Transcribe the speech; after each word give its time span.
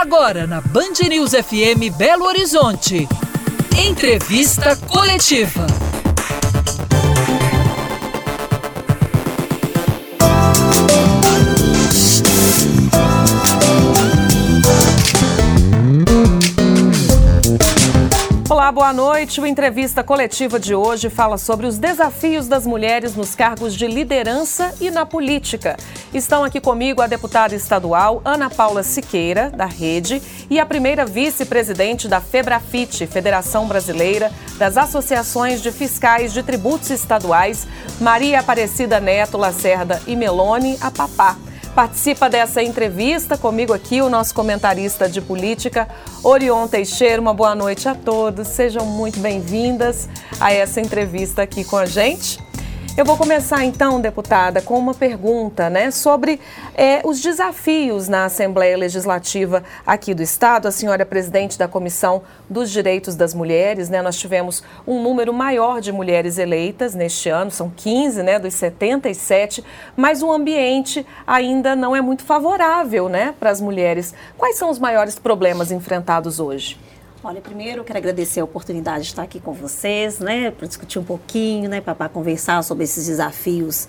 Agora 0.00 0.46
na 0.46 0.62
Band 0.62 0.98
News 1.10 1.32
FM 1.32 1.94
Belo 1.94 2.24
Horizonte. 2.24 3.06
Entrevista 3.76 4.74
coletiva. 4.74 5.79
Boa 18.72 18.92
noite. 18.92 19.40
O 19.40 19.46
entrevista 19.46 20.04
coletiva 20.04 20.60
de 20.60 20.76
hoje 20.76 21.10
fala 21.10 21.36
sobre 21.36 21.66
os 21.66 21.76
desafios 21.76 22.46
das 22.46 22.64
mulheres 22.64 23.16
nos 23.16 23.34
cargos 23.34 23.74
de 23.74 23.88
liderança 23.88 24.72
e 24.80 24.92
na 24.92 25.04
política. 25.04 25.76
Estão 26.14 26.44
aqui 26.44 26.60
comigo 26.60 27.02
a 27.02 27.08
deputada 27.08 27.52
estadual 27.54 28.22
Ana 28.24 28.48
Paula 28.48 28.84
Siqueira, 28.84 29.50
da 29.50 29.66
Rede, 29.66 30.22
e 30.48 30.60
a 30.60 30.64
primeira 30.64 31.04
vice-presidente 31.04 32.06
da 32.06 32.20
FEBRAFIT, 32.20 33.08
Federação 33.08 33.66
Brasileira 33.66 34.30
das 34.56 34.76
Associações 34.76 35.60
de 35.60 35.72
Fiscais 35.72 36.32
de 36.32 36.42
Tributos 36.42 36.90
Estaduais, 36.90 37.66
Maria 38.00 38.38
Aparecida 38.38 39.00
Neto 39.00 39.36
Lacerda 39.36 40.00
e 40.06 40.14
Melone, 40.14 40.78
a 40.80 40.92
Papá. 40.92 41.36
Participa 41.74 42.28
dessa 42.28 42.62
entrevista 42.62 43.38
comigo 43.38 43.72
aqui 43.72 44.02
o 44.02 44.10
nosso 44.10 44.34
comentarista 44.34 45.08
de 45.08 45.20
política, 45.20 45.88
Orion 46.22 46.66
Teixeira. 46.66 47.20
Uma 47.22 47.32
boa 47.32 47.54
noite 47.54 47.88
a 47.88 47.94
todos. 47.94 48.48
Sejam 48.48 48.84
muito 48.84 49.20
bem-vindas 49.20 50.08
a 50.40 50.52
essa 50.52 50.80
entrevista 50.80 51.42
aqui 51.42 51.64
com 51.64 51.76
a 51.76 51.86
gente. 51.86 52.49
Eu 52.96 53.04
vou 53.04 53.16
começar 53.16 53.64
então, 53.64 54.00
deputada, 54.00 54.60
com 54.60 54.76
uma 54.76 54.92
pergunta 54.92 55.70
né, 55.70 55.92
sobre 55.92 56.40
é, 56.74 57.00
os 57.04 57.20
desafios 57.20 58.08
na 58.08 58.24
Assembleia 58.24 58.76
Legislativa 58.76 59.62
aqui 59.86 60.12
do 60.12 60.22
Estado. 60.22 60.66
A 60.66 60.72
senhora 60.72 61.02
é 61.02 61.04
presidente 61.04 61.56
da 61.56 61.68
Comissão 61.68 62.22
dos 62.48 62.68
Direitos 62.68 63.14
das 63.14 63.32
Mulheres, 63.32 63.88
né? 63.88 64.02
Nós 64.02 64.18
tivemos 64.18 64.62
um 64.86 65.00
número 65.00 65.32
maior 65.32 65.80
de 65.80 65.92
mulheres 65.92 66.36
eleitas 66.36 66.92
neste 66.94 67.28
ano, 67.28 67.50
são 67.50 67.70
15 67.70 68.22
né, 68.24 68.38
dos 68.40 68.54
77, 68.54 69.64
mas 69.96 70.20
o 70.20 70.30
ambiente 70.30 71.06
ainda 71.24 71.76
não 71.76 71.94
é 71.94 72.00
muito 72.00 72.24
favorável 72.24 73.08
né, 73.08 73.34
para 73.38 73.50
as 73.50 73.60
mulheres. 73.60 74.12
Quais 74.36 74.58
são 74.58 74.68
os 74.68 74.80
maiores 74.80 75.16
problemas 75.16 75.70
enfrentados 75.70 76.40
hoje? 76.40 76.76
Olha, 77.22 77.42
primeiro 77.42 77.80
eu 77.80 77.84
quero 77.84 77.98
agradecer 77.98 78.40
a 78.40 78.44
oportunidade 78.44 79.02
de 79.02 79.10
estar 79.10 79.22
aqui 79.22 79.38
com 79.38 79.52
vocês, 79.52 80.20
né, 80.20 80.50
para 80.50 80.66
discutir 80.66 80.98
um 80.98 81.04
pouquinho, 81.04 81.68
né, 81.68 81.78
para 81.78 82.08
conversar 82.08 82.64
sobre 82.64 82.84
esses 82.84 83.06
desafios 83.06 83.86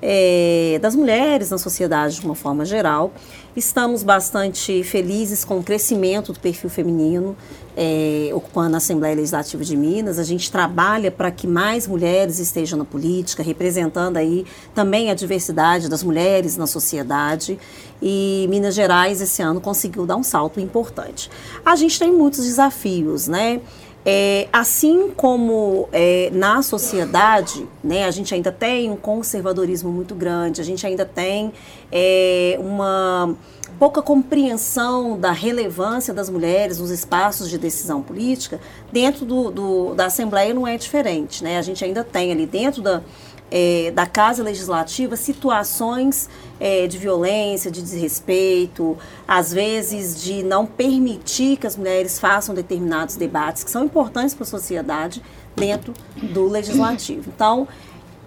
é, 0.00 0.78
das 0.80 0.96
mulheres 0.96 1.50
na 1.50 1.58
sociedade 1.58 2.18
de 2.18 2.24
uma 2.24 2.34
forma 2.34 2.64
geral. 2.64 3.12
Estamos 3.56 4.04
bastante 4.04 4.84
felizes 4.84 5.44
com 5.44 5.58
o 5.58 5.62
crescimento 5.62 6.32
do 6.32 6.38
perfil 6.38 6.70
feminino 6.70 7.36
é, 7.76 8.30
ocupando 8.32 8.74
a 8.74 8.78
Assembleia 8.78 9.16
Legislativa 9.16 9.64
de 9.64 9.76
Minas. 9.76 10.18
A 10.18 10.22
gente 10.22 10.50
trabalha 10.52 11.10
para 11.10 11.30
que 11.30 11.46
mais 11.46 11.86
mulheres 11.86 12.38
estejam 12.38 12.78
na 12.78 12.84
política, 12.84 13.42
representando 13.42 14.16
aí 14.18 14.44
também 14.74 15.10
a 15.10 15.14
diversidade 15.14 15.88
das 15.88 16.02
mulheres 16.02 16.56
na 16.56 16.66
sociedade. 16.66 17.58
E 18.02 18.46
Minas 18.48 18.74
Gerais 18.74 19.20
esse 19.20 19.42
ano 19.42 19.60
conseguiu 19.60 20.06
dar 20.06 20.16
um 20.16 20.22
salto 20.22 20.60
importante. 20.60 21.30
A 21.64 21.74
gente 21.74 21.98
tem 21.98 22.12
muitos 22.12 22.44
desafios, 22.44 23.26
né? 23.26 23.60
É, 24.04 24.48
assim 24.50 25.10
como 25.14 25.88
é, 25.92 26.30
na 26.32 26.62
sociedade, 26.62 27.66
né, 27.84 28.06
a 28.06 28.10
gente 28.10 28.34
ainda 28.34 28.50
tem 28.50 28.90
um 28.90 28.96
conservadorismo 28.96 29.90
muito 29.90 30.14
grande, 30.14 30.60
a 30.60 30.64
gente 30.64 30.86
ainda 30.86 31.04
tem 31.04 31.52
é, 31.92 32.56
uma 32.58 33.36
pouca 33.78 34.02
compreensão 34.02 35.18
da 35.18 35.32
relevância 35.32 36.12
das 36.12 36.28
mulheres 36.28 36.78
nos 36.78 36.90
espaços 36.90 37.48
de 37.48 37.56
decisão 37.56 38.02
política, 38.02 38.60
dentro 38.92 39.24
do, 39.24 39.50
do, 39.50 39.94
da 39.94 40.06
Assembleia 40.06 40.52
não 40.52 40.66
é 40.66 40.76
diferente. 40.76 41.42
Né? 41.42 41.58
A 41.58 41.62
gente 41.62 41.84
ainda 41.84 42.04
tem 42.04 42.32
ali 42.32 42.46
dentro 42.46 42.82
da, 42.82 43.02
é, 43.50 43.90
da 43.90 44.06
Casa 44.06 44.42
Legislativa 44.42 45.16
situações 45.16 46.28
é, 46.58 46.86
de 46.86 46.98
violência, 46.98 47.70
de 47.70 47.82
desrespeito, 47.82 48.96
às 49.26 49.52
vezes 49.52 50.22
de 50.22 50.42
não 50.42 50.66
permitir 50.66 51.56
que 51.56 51.66
as 51.66 51.76
mulheres 51.76 52.18
façam 52.18 52.54
determinados 52.54 53.16
debates 53.16 53.64
que 53.64 53.70
são 53.70 53.84
importantes 53.84 54.34
para 54.34 54.44
a 54.44 54.46
sociedade 54.46 55.22
dentro 55.56 55.92
do 56.22 56.46
Legislativo. 56.46 57.30
Então, 57.34 57.66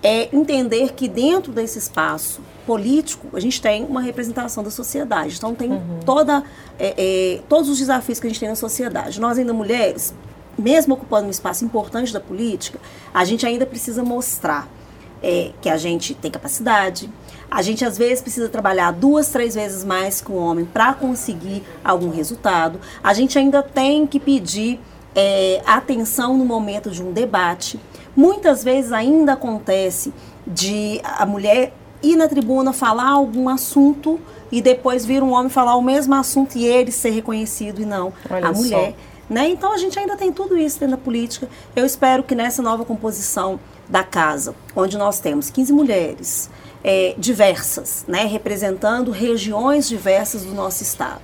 é 0.02 0.36
entender 0.36 0.94
que 0.94 1.08
dentro 1.08 1.54
desse 1.54 1.80
espaço 1.80 2.42
político, 2.66 3.30
a 3.34 3.40
gente 3.40 3.62
tem 3.62 3.86
uma 3.86 4.02
representação 4.02 4.64
da 4.64 4.70
sociedade. 4.70 5.36
Então, 5.38 5.56
tem 5.56 5.72
uhum. 5.72 6.00
toda, 6.06 6.44
é, 6.78 6.94
é, 6.98 7.42
todos 7.48 7.70
os 7.70 7.78
desafios 7.78 8.20
que 8.20 8.28
a 8.28 8.30
gente 8.30 8.40
tem 8.40 8.50
na 8.50 8.56
sociedade. 8.56 9.20
Nós, 9.20 9.38
ainda 9.38 9.54
mulheres, 9.54 10.14
mesmo 10.58 10.94
ocupando 10.96 11.28
um 11.28 11.32
espaço 11.32 11.64
importante 11.64 12.12
da 12.12 12.20
política, 12.20 12.80
a 13.14 13.24
gente 13.24 13.46
ainda 13.46 13.66
precisa 13.66 14.04
mostrar 14.04 14.68
é, 15.24 15.52
que 15.62 15.70
a 15.70 15.78
gente 15.78 16.14
tem 16.14 16.30
capacidade. 16.30 17.10
A 17.50 17.62
gente, 17.62 17.86
às 17.86 17.98
vezes, 17.98 18.22
precisa 18.22 18.50
trabalhar 18.50 18.92
duas, 18.92 19.30
três 19.30 19.56
vezes 19.56 19.84
mais 19.84 20.20
que 20.20 20.32
o 20.32 20.36
homem 20.36 20.66
para 20.66 20.94
conseguir 20.94 21.64
algum 21.84 22.10
resultado. 22.10 22.80
A 23.02 23.14
gente 23.14 23.40
ainda 23.40 23.64
tem 23.64 24.06
que 24.06 24.20
pedir 24.20 24.80
é, 25.16 25.62
atenção 25.66 26.38
no 26.38 26.44
momento 26.44 26.90
de 26.90 27.02
um 27.02 27.12
debate. 27.12 27.80
Muitas 28.16 28.64
vezes 28.64 28.92
ainda 28.92 29.34
acontece 29.34 30.14
de 30.46 31.00
a 31.04 31.26
mulher 31.26 31.74
ir 32.02 32.16
na 32.16 32.28
tribuna 32.28 32.74
falar 32.74 33.10
algum 33.10 33.48
assunto 33.48 34.20
e 34.52 34.62
depois 34.62 35.06
vir 35.06 35.24
um 35.24 35.32
homem 35.32 35.50
falar 35.50 35.76
o 35.76 35.82
mesmo 35.82 36.14
assunto 36.14 36.58
e 36.58 36.66
ele 36.66 36.92
ser 36.92 37.12
reconhecido 37.12 37.82
e 37.82 37.86
não 37.86 38.12
Olha 38.30 38.48
a 38.48 38.52
mulher. 38.52 38.96
Né? 39.30 39.50
Então 39.50 39.74
a 39.74 39.78
gente 39.78 39.98
ainda 39.98 40.18
tem 40.18 40.32
tudo 40.32 40.58
isso 40.58 40.80
dentro 40.80 40.98
da 40.98 41.02
política. 41.02 41.48
Eu 41.76 41.86
espero 41.86 42.24
que 42.24 42.36
nessa 42.36 42.62
nova 42.62 42.84
composição 42.84 43.60
da 43.88 44.04
casa, 44.04 44.56
onde 44.76 44.98
nós 44.98 45.20
temos 45.20 45.50
15 45.50 45.74
mulheres 45.74 46.50
é, 46.84 47.16
diversas, 47.18 48.04
né, 48.08 48.26
representando 48.26 49.12
regiões 49.12 49.88
diversas 49.88 50.44
do 50.44 50.54
nosso 50.54 50.84
estado, 50.84 51.22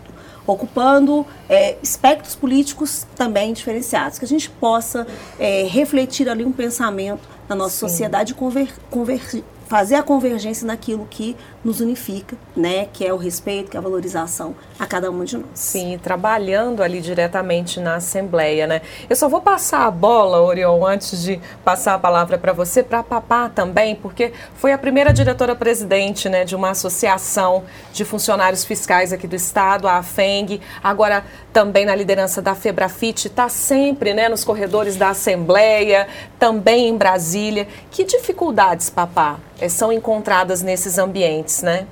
ocupando 0.48 1.26
é, 1.48 1.78
espectros 1.84 2.36
políticos 2.36 3.06
também 3.16 3.54
diferenciados, 3.54 4.18
que 4.18 4.26
a 4.26 4.28
gente 4.28 4.50
possa 4.50 5.06
é, 5.38 5.64
refletir 5.64 6.30
ali 6.30 6.46
um 6.46 6.52
pensamento 6.52 7.28
na 7.48 7.56
nossa 7.56 7.76
Sim. 7.76 7.80
sociedade 7.88 8.32
e 8.32 8.36
conver, 8.36 8.72
conver, 8.90 9.22
fazer 9.70 9.96
a 9.96 10.04
convergência 10.04 10.66
naquilo 10.66 11.06
que 11.08 11.38
nos 11.64 11.80
unifica, 11.80 12.36
né, 12.56 12.88
que 12.92 13.06
é 13.06 13.14
o 13.14 13.18
respeito, 13.18 13.70
que 13.70 13.78
é 13.78 13.80
a 13.80 13.84
valorização 13.84 14.56
a 14.80 14.86
cada 14.88 15.12
uma 15.12 15.24
de 15.24 15.38
nós. 15.38 15.46
Sim, 15.54 16.00
trabalhando 16.02 16.82
ali 16.82 17.00
diretamente 17.00 17.80
na 17.80 17.96
Assembleia, 17.96 18.66
né? 18.66 18.82
Eu 19.08 19.16
só 19.16 19.30
vou 19.30 19.42
passar 19.42 19.86
a 19.86 19.92
bola, 19.92 20.42
Orion, 20.42 20.84
antes 20.84 21.22
de 21.22 21.40
passar 21.64 21.94
a 21.94 22.00
palavra 22.00 22.38
para 22.38 22.52
você, 22.52 22.82
para 22.82 23.00
a 23.00 23.04
Papá 23.04 23.48
também, 23.48 23.96
porque 23.96 24.34
foi 24.56 24.74
a 24.74 24.78
primeira 24.78 25.14
diretora-presidente, 25.14 26.28
né, 26.30 26.44
de 26.44 26.56
uma 26.56 26.72
associação 26.72 27.64
de 27.94 28.04
funcionários 28.04 28.66
fiscais 28.66 29.14
aqui 29.14 29.28
do 29.28 29.36
estado, 29.36 29.88
a 29.88 29.98
AFENG, 29.98 30.62
agora 30.84 31.24
também 31.54 31.86
na 31.86 31.96
liderança 31.96 32.42
da 32.42 32.56
Febrafit, 32.56 33.28
está 33.28 33.50
sempre, 33.50 34.14
né, 34.14 34.30
nos 34.30 34.44
corredores 34.44 34.96
da 34.96 35.10
Assembleia, 35.10 36.08
também 36.38 36.90
em 36.90 36.98
Brasília. 36.98 37.68
Que 37.92 38.04
dificuldades, 38.04 38.90
Papá, 38.90 39.40
eh, 39.60 39.70
são 39.70 39.92
encontradas 39.92 40.62
nesses 40.62 40.98
ambientes? 40.98 41.60
né? 41.62 41.88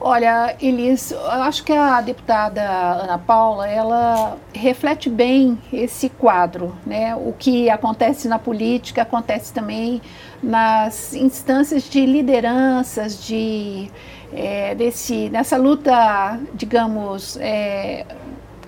Olha, 0.00 0.56
Elis, 0.60 1.12
eu 1.12 1.30
acho 1.30 1.62
que 1.62 1.72
a 1.72 2.00
deputada 2.00 2.60
Ana 2.60 3.18
Paula, 3.18 3.68
ela 3.68 4.36
reflete 4.52 5.08
bem 5.08 5.56
esse 5.72 6.08
quadro, 6.08 6.76
né? 6.84 7.14
O 7.14 7.32
que 7.38 7.70
acontece 7.70 8.26
na 8.26 8.36
política 8.36 9.02
acontece 9.02 9.52
também 9.52 10.02
nas 10.42 11.14
instâncias 11.14 11.84
de 11.84 12.04
lideranças, 12.04 13.24
de 13.24 13.88
é, 14.32 14.74
desse, 14.74 15.28
nessa 15.28 15.56
luta, 15.56 16.40
digamos, 16.52 17.36
é, 17.40 18.04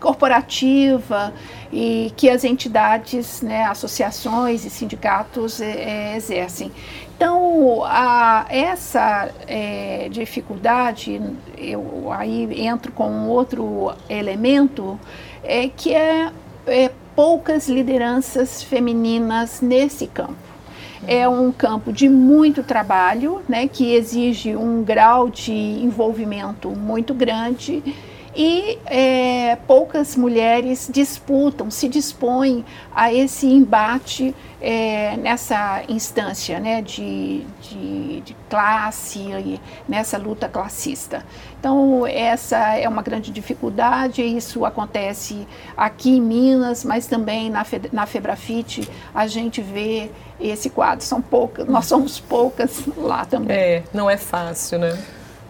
corporativa 0.04 1.32
e 1.72 2.12
que 2.14 2.28
as 2.28 2.44
entidades, 2.44 3.40
né, 3.40 3.64
associações 3.64 4.66
e 4.66 4.68
sindicatos 4.68 5.62
é, 5.62 6.14
exercem. 6.14 6.70
Então, 7.16 7.82
a, 7.84 8.44
essa 8.50 9.30
é, 9.48 10.08
dificuldade, 10.10 11.22
eu 11.56 12.12
aí 12.12 12.66
entro 12.66 12.92
com 12.92 13.08
um 13.08 13.28
outro 13.28 13.94
elemento, 14.06 15.00
é 15.42 15.68
que 15.68 15.94
é, 15.94 16.30
é 16.66 16.90
poucas 17.16 17.66
lideranças 17.66 18.62
femininas 18.62 19.62
nesse 19.62 20.06
campo. 20.06 20.36
É 21.06 21.26
um 21.26 21.50
campo 21.50 21.92
de 21.92 22.10
muito 22.10 22.62
trabalho, 22.62 23.40
né, 23.48 23.68
que 23.68 23.94
exige 23.94 24.54
um 24.54 24.82
grau 24.82 25.30
de 25.30 25.52
envolvimento 25.52 26.68
muito 26.70 27.14
grande 27.14 27.82
e 28.36 28.78
é, 28.86 29.56
poucas 29.66 30.16
mulheres 30.16 30.90
disputam, 30.92 31.70
se 31.70 31.88
dispõem 31.88 32.64
a 32.94 33.12
esse 33.12 33.46
embate 33.46 34.34
é, 34.60 35.16
nessa 35.16 35.82
instância 35.88 36.58
né, 36.58 36.82
de, 36.82 37.44
de, 37.60 38.20
de 38.22 38.36
classe, 38.48 39.60
nessa 39.88 40.18
luta 40.18 40.48
classista. 40.48 41.24
Então, 41.60 42.06
essa 42.06 42.76
é 42.76 42.88
uma 42.88 43.02
grande 43.02 43.30
dificuldade, 43.30 44.22
isso 44.22 44.64
acontece 44.64 45.46
aqui 45.76 46.16
em 46.16 46.20
Minas, 46.20 46.84
mas 46.84 47.06
também 47.06 47.50
na, 47.50 47.64
na 47.92 48.06
Febrafite 48.06 48.88
a 49.14 49.26
gente 49.26 49.60
vê 49.60 50.10
esse 50.40 50.70
quadro. 50.70 51.04
São 51.04 51.22
poucas, 51.22 51.66
nós 51.66 51.86
somos 51.86 52.18
poucas 52.18 52.82
lá 52.96 53.24
também. 53.24 53.56
É, 53.56 53.82
não 53.92 54.10
é 54.10 54.16
fácil, 54.16 54.78
né? 54.78 54.98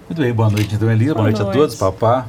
Muito 0.09 0.21
bem, 0.21 0.35
boa 0.35 0.51
noite, 0.51 0.75
então, 0.75 0.91
Elisa. 0.91 1.15
Boa, 1.15 1.23
boa 1.23 1.31
noite, 1.31 1.43
noite 1.43 1.57
a 1.57 1.61
todos, 1.61 1.77
papá. 1.77 2.27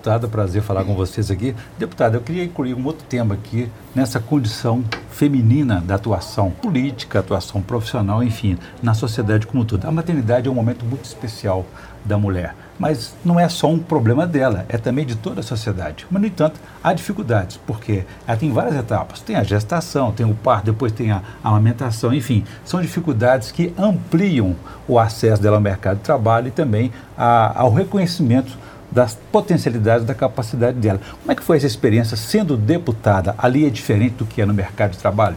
Deputada, 0.00 0.28
prazer 0.28 0.62
falar 0.62 0.82
com 0.82 0.94
vocês 0.94 1.30
aqui. 1.30 1.54
Deputada, 1.78 2.16
eu 2.16 2.22
queria 2.22 2.42
incluir 2.42 2.72
um 2.72 2.86
outro 2.86 3.04
tema 3.06 3.34
aqui, 3.34 3.70
nessa 3.94 4.18
condição 4.18 4.82
feminina 5.10 5.82
da 5.82 5.96
atuação 5.96 6.50
política, 6.50 7.18
atuação 7.18 7.60
profissional, 7.60 8.22
enfim, 8.22 8.56
na 8.82 8.94
sociedade 8.94 9.46
como 9.46 9.62
um 9.62 9.66
todo. 9.66 9.84
A 9.84 9.92
maternidade 9.92 10.48
é 10.48 10.50
um 10.50 10.54
momento 10.54 10.86
muito 10.86 11.04
especial 11.04 11.66
da 12.02 12.16
mulher, 12.16 12.54
mas 12.78 13.14
não 13.22 13.38
é 13.38 13.46
só 13.46 13.68
um 13.68 13.78
problema 13.78 14.26
dela, 14.26 14.64
é 14.70 14.78
também 14.78 15.04
de 15.04 15.16
toda 15.16 15.40
a 15.40 15.42
sociedade. 15.42 16.06
Mas, 16.10 16.22
no 16.22 16.28
entanto, 16.28 16.58
há 16.82 16.94
dificuldades, 16.94 17.60
porque 17.66 18.06
ela 18.26 18.38
tem 18.38 18.50
várias 18.50 18.76
etapas. 18.76 19.20
Tem 19.20 19.36
a 19.36 19.42
gestação, 19.42 20.12
tem 20.12 20.24
o 20.24 20.34
parto, 20.34 20.64
depois 20.64 20.92
tem 20.92 21.10
a 21.10 21.20
amamentação, 21.44 22.14
enfim, 22.14 22.42
são 22.64 22.80
dificuldades 22.80 23.52
que 23.52 23.74
ampliam 23.78 24.56
o 24.88 24.98
acesso 24.98 25.42
dela 25.42 25.58
ao 25.58 25.62
mercado 25.62 25.98
de 25.98 26.04
trabalho 26.04 26.48
e 26.48 26.50
também 26.50 26.90
a, 27.18 27.60
ao 27.60 27.70
reconhecimento 27.70 28.56
das 28.90 29.16
potencialidades, 29.30 30.06
da 30.06 30.14
capacidade 30.14 30.78
dela. 30.78 31.00
Como 31.20 31.30
é 31.30 31.34
que 31.34 31.42
foi 31.42 31.56
essa 31.56 31.66
experiência 31.66 32.16
sendo 32.16 32.56
deputada? 32.56 33.34
Ali 33.38 33.66
é 33.66 33.70
diferente 33.70 34.14
do 34.14 34.26
que 34.26 34.42
é 34.42 34.46
no 34.46 34.54
mercado 34.54 34.92
de 34.92 34.98
trabalho? 34.98 35.36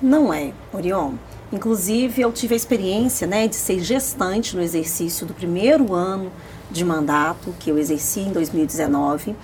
Não 0.00 0.32
é, 0.32 0.52
Orion. 0.72 1.12
Inclusive, 1.52 2.20
eu 2.20 2.32
tive 2.32 2.54
a 2.54 2.56
experiência 2.56 3.26
né, 3.26 3.46
de 3.46 3.54
ser 3.54 3.78
gestante 3.80 4.56
no 4.56 4.62
exercício 4.62 5.26
do 5.26 5.34
primeiro 5.34 5.94
ano 5.94 6.32
de 6.70 6.84
mandato 6.84 7.54
que 7.60 7.70
eu 7.70 7.78
exerci 7.78 8.20
em 8.20 8.32
2019. 8.32 9.36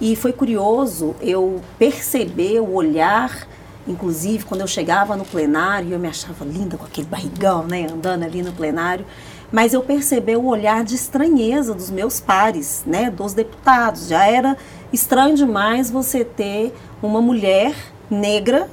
E 0.00 0.16
foi 0.16 0.32
curioso 0.32 1.14
eu 1.20 1.60
perceber 1.78 2.60
o 2.60 2.72
olhar, 2.72 3.46
inclusive 3.86 4.44
quando 4.44 4.62
eu 4.62 4.66
chegava 4.66 5.16
no 5.16 5.24
plenário, 5.24 5.92
eu 5.92 5.98
me 5.98 6.08
achava 6.08 6.44
linda 6.44 6.78
com 6.78 6.84
aquele 6.84 7.06
barrigão, 7.06 7.64
né, 7.64 7.86
andando 7.92 8.22
ali 8.22 8.42
no 8.42 8.52
plenário 8.52 9.04
mas 9.50 9.72
eu 9.72 9.82
percebi 9.82 10.36
o 10.36 10.46
olhar 10.46 10.84
de 10.84 10.94
estranheza 10.94 11.74
dos 11.74 11.90
meus 11.90 12.20
pares, 12.20 12.82
né, 12.86 13.10
dos 13.10 13.32
deputados. 13.32 14.08
Já 14.08 14.26
era 14.26 14.56
estranho 14.92 15.34
demais 15.34 15.90
você 15.90 16.24
ter 16.24 16.74
uma 17.02 17.20
mulher 17.20 17.74
negra 18.10 18.68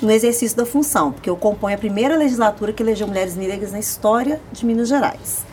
no 0.00 0.10
exercício 0.10 0.56
da 0.56 0.64
função, 0.64 1.12
porque 1.12 1.28
eu 1.28 1.36
componho 1.36 1.74
a 1.74 1.78
primeira 1.78 2.16
legislatura 2.16 2.72
que 2.72 2.82
elegeu 2.82 3.06
mulheres 3.06 3.34
negras 3.34 3.72
na 3.72 3.78
história 3.78 4.40
de 4.52 4.64
Minas 4.64 4.88
Gerais. 4.88 5.44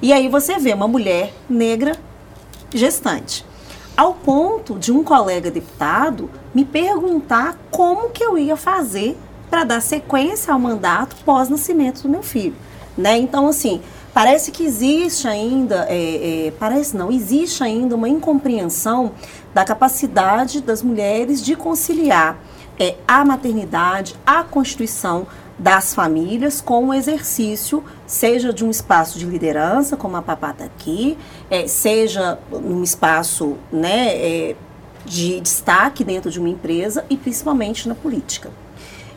E 0.00 0.12
aí 0.12 0.28
você 0.28 0.58
vê 0.58 0.72
uma 0.72 0.88
mulher 0.88 1.32
negra 1.48 1.96
gestante. 2.74 3.44
Ao 3.96 4.14
ponto 4.14 4.78
de 4.78 4.90
um 4.90 5.04
colega 5.04 5.50
deputado 5.50 6.30
me 6.54 6.64
perguntar 6.64 7.58
como 7.70 8.10
que 8.10 8.24
eu 8.24 8.38
ia 8.38 8.56
fazer 8.56 9.16
para 9.50 9.64
dar 9.64 9.82
sequência 9.82 10.52
ao 10.52 10.58
mandato 10.58 11.14
pós-nascimento 11.24 12.02
do 12.02 12.08
meu 12.08 12.22
filho. 12.22 12.56
Né? 12.96 13.18
Então, 13.18 13.48
assim, 13.48 13.80
parece 14.12 14.50
que 14.50 14.64
existe 14.64 15.26
ainda, 15.26 15.86
é, 15.88 16.46
é, 16.46 16.50
parece 16.58 16.96
não, 16.96 17.10
existe 17.10 17.62
ainda 17.62 17.96
uma 17.96 18.08
incompreensão 18.08 19.12
da 19.54 19.64
capacidade 19.64 20.60
das 20.60 20.82
mulheres 20.82 21.42
de 21.42 21.56
conciliar 21.56 22.38
é, 22.78 22.96
a 23.06 23.24
maternidade, 23.24 24.14
a 24.26 24.42
constituição 24.42 25.26
das 25.58 25.94
famílias 25.94 26.60
com 26.60 26.88
o 26.88 26.94
exercício, 26.94 27.84
seja 28.06 28.52
de 28.52 28.64
um 28.64 28.70
espaço 28.70 29.18
de 29.18 29.26
liderança, 29.26 29.96
como 29.96 30.16
a 30.16 30.22
Papá 30.22 30.50
está 30.50 30.64
aqui, 30.64 31.16
é, 31.50 31.66
seja 31.66 32.38
um 32.50 32.82
espaço 32.82 33.56
né, 33.70 34.08
é, 34.16 34.56
de 35.04 35.40
destaque 35.40 36.02
dentro 36.02 36.30
de 36.30 36.40
uma 36.40 36.48
empresa 36.48 37.04
e 37.08 37.16
principalmente 37.16 37.88
na 37.88 37.94
política. 37.94 38.50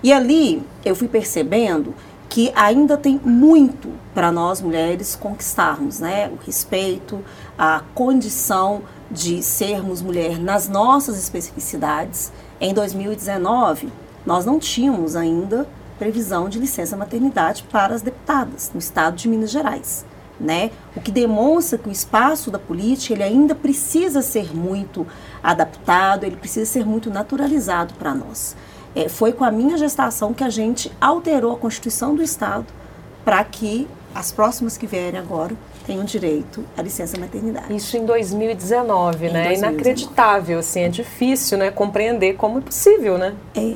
E 0.04 0.13
ali 0.13 0.62
eu 0.83 0.95
fui 0.95 1.07
percebendo 1.07 1.95
que 2.35 2.51
ainda 2.53 2.97
tem 2.97 3.17
muito 3.23 3.87
para 4.13 4.29
nós 4.29 4.59
mulheres 4.59 5.15
conquistarmos, 5.15 6.01
né? 6.01 6.27
O 6.27 6.35
respeito, 6.45 7.23
a 7.57 7.81
condição 7.93 8.81
de 9.09 9.41
sermos 9.41 10.01
mulher 10.01 10.37
nas 10.37 10.67
nossas 10.67 11.17
especificidades. 11.17 12.33
Em 12.59 12.73
2019, 12.73 13.87
nós 14.25 14.45
não 14.45 14.59
tínhamos 14.59 15.15
ainda 15.15 15.65
previsão 15.97 16.49
de 16.49 16.59
licença 16.59 16.97
maternidade 16.97 17.63
para 17.71 17.95
as 17.95 18.01
deputadas 18.01 18.69
no 18.73 18.79
estado 18.79 19.15
de 19.15 19.29
Minas 19.29 19.49
Gerais. 19.49 20.05
Né? 20.37 20.71
O 20.93 20.99
que 20.99 21.13
demonstra 21.13 21.79
que 21.79 21.87
o 21.87 21.91
espaço 21.91 22.51
da 22.51 22.59
política 22.59 23.13
ele 23.13 23.23
ainda 23.23 23.55
precisa 23.55 24.21
ser 24.21 24.53
muito 24.53 25.07
adaptado, 25.41 26.25
ele 26.25 26.35
precisa 26.35 26.69
ser 26.69 26.85
muito 26.85 27.09
naturalizado 27.09 27.93
para 27.93 28.13
nós. 28.13 28.57
É, 28.95 29.09
foi 29.09 29.33
com 29.33 29.44
a 29.44 29.51
minha 29.51 29.77
gestação 29.77 30.33
que 30.33 30.44
a 30.44 30.50
gente 30.50 30.92
alterou 31.01 31.53
a 31.53 31.57
Constituição 31.57 32.15
do 32.15 32.24
Estado 32.24 32.68
para 33.25 33.44
que 33.44 33.88
as 34.13 34.31
próximas 34.31 34.77
que 34.77 34.88
vierem 34.88 35.19
agora 35.19 35.53
tenham 35.86 36.03
direito 36.03 36.63
à 36.77 36.81
licença 36.81 37.19
maternidade. 37.19 37.75
Isso 37.75 37.97
em 37.97 38.06
2019, 38.06 39.25
em 39.27 39.31
né? 39.31 39.44
2019. 39.44 39.74
Inacreditável, 39.74 40.59
assim, 40.59 40.81
é 40.81 40.89
difícil, 40.89 41.57
né? 41.57 41.69
Compreender 41.69 42.36
como 42.36 42.59
é 42.59 42.62
possível, 42.62 43.18
né? 43.18 43.36
É. 43.56 43.75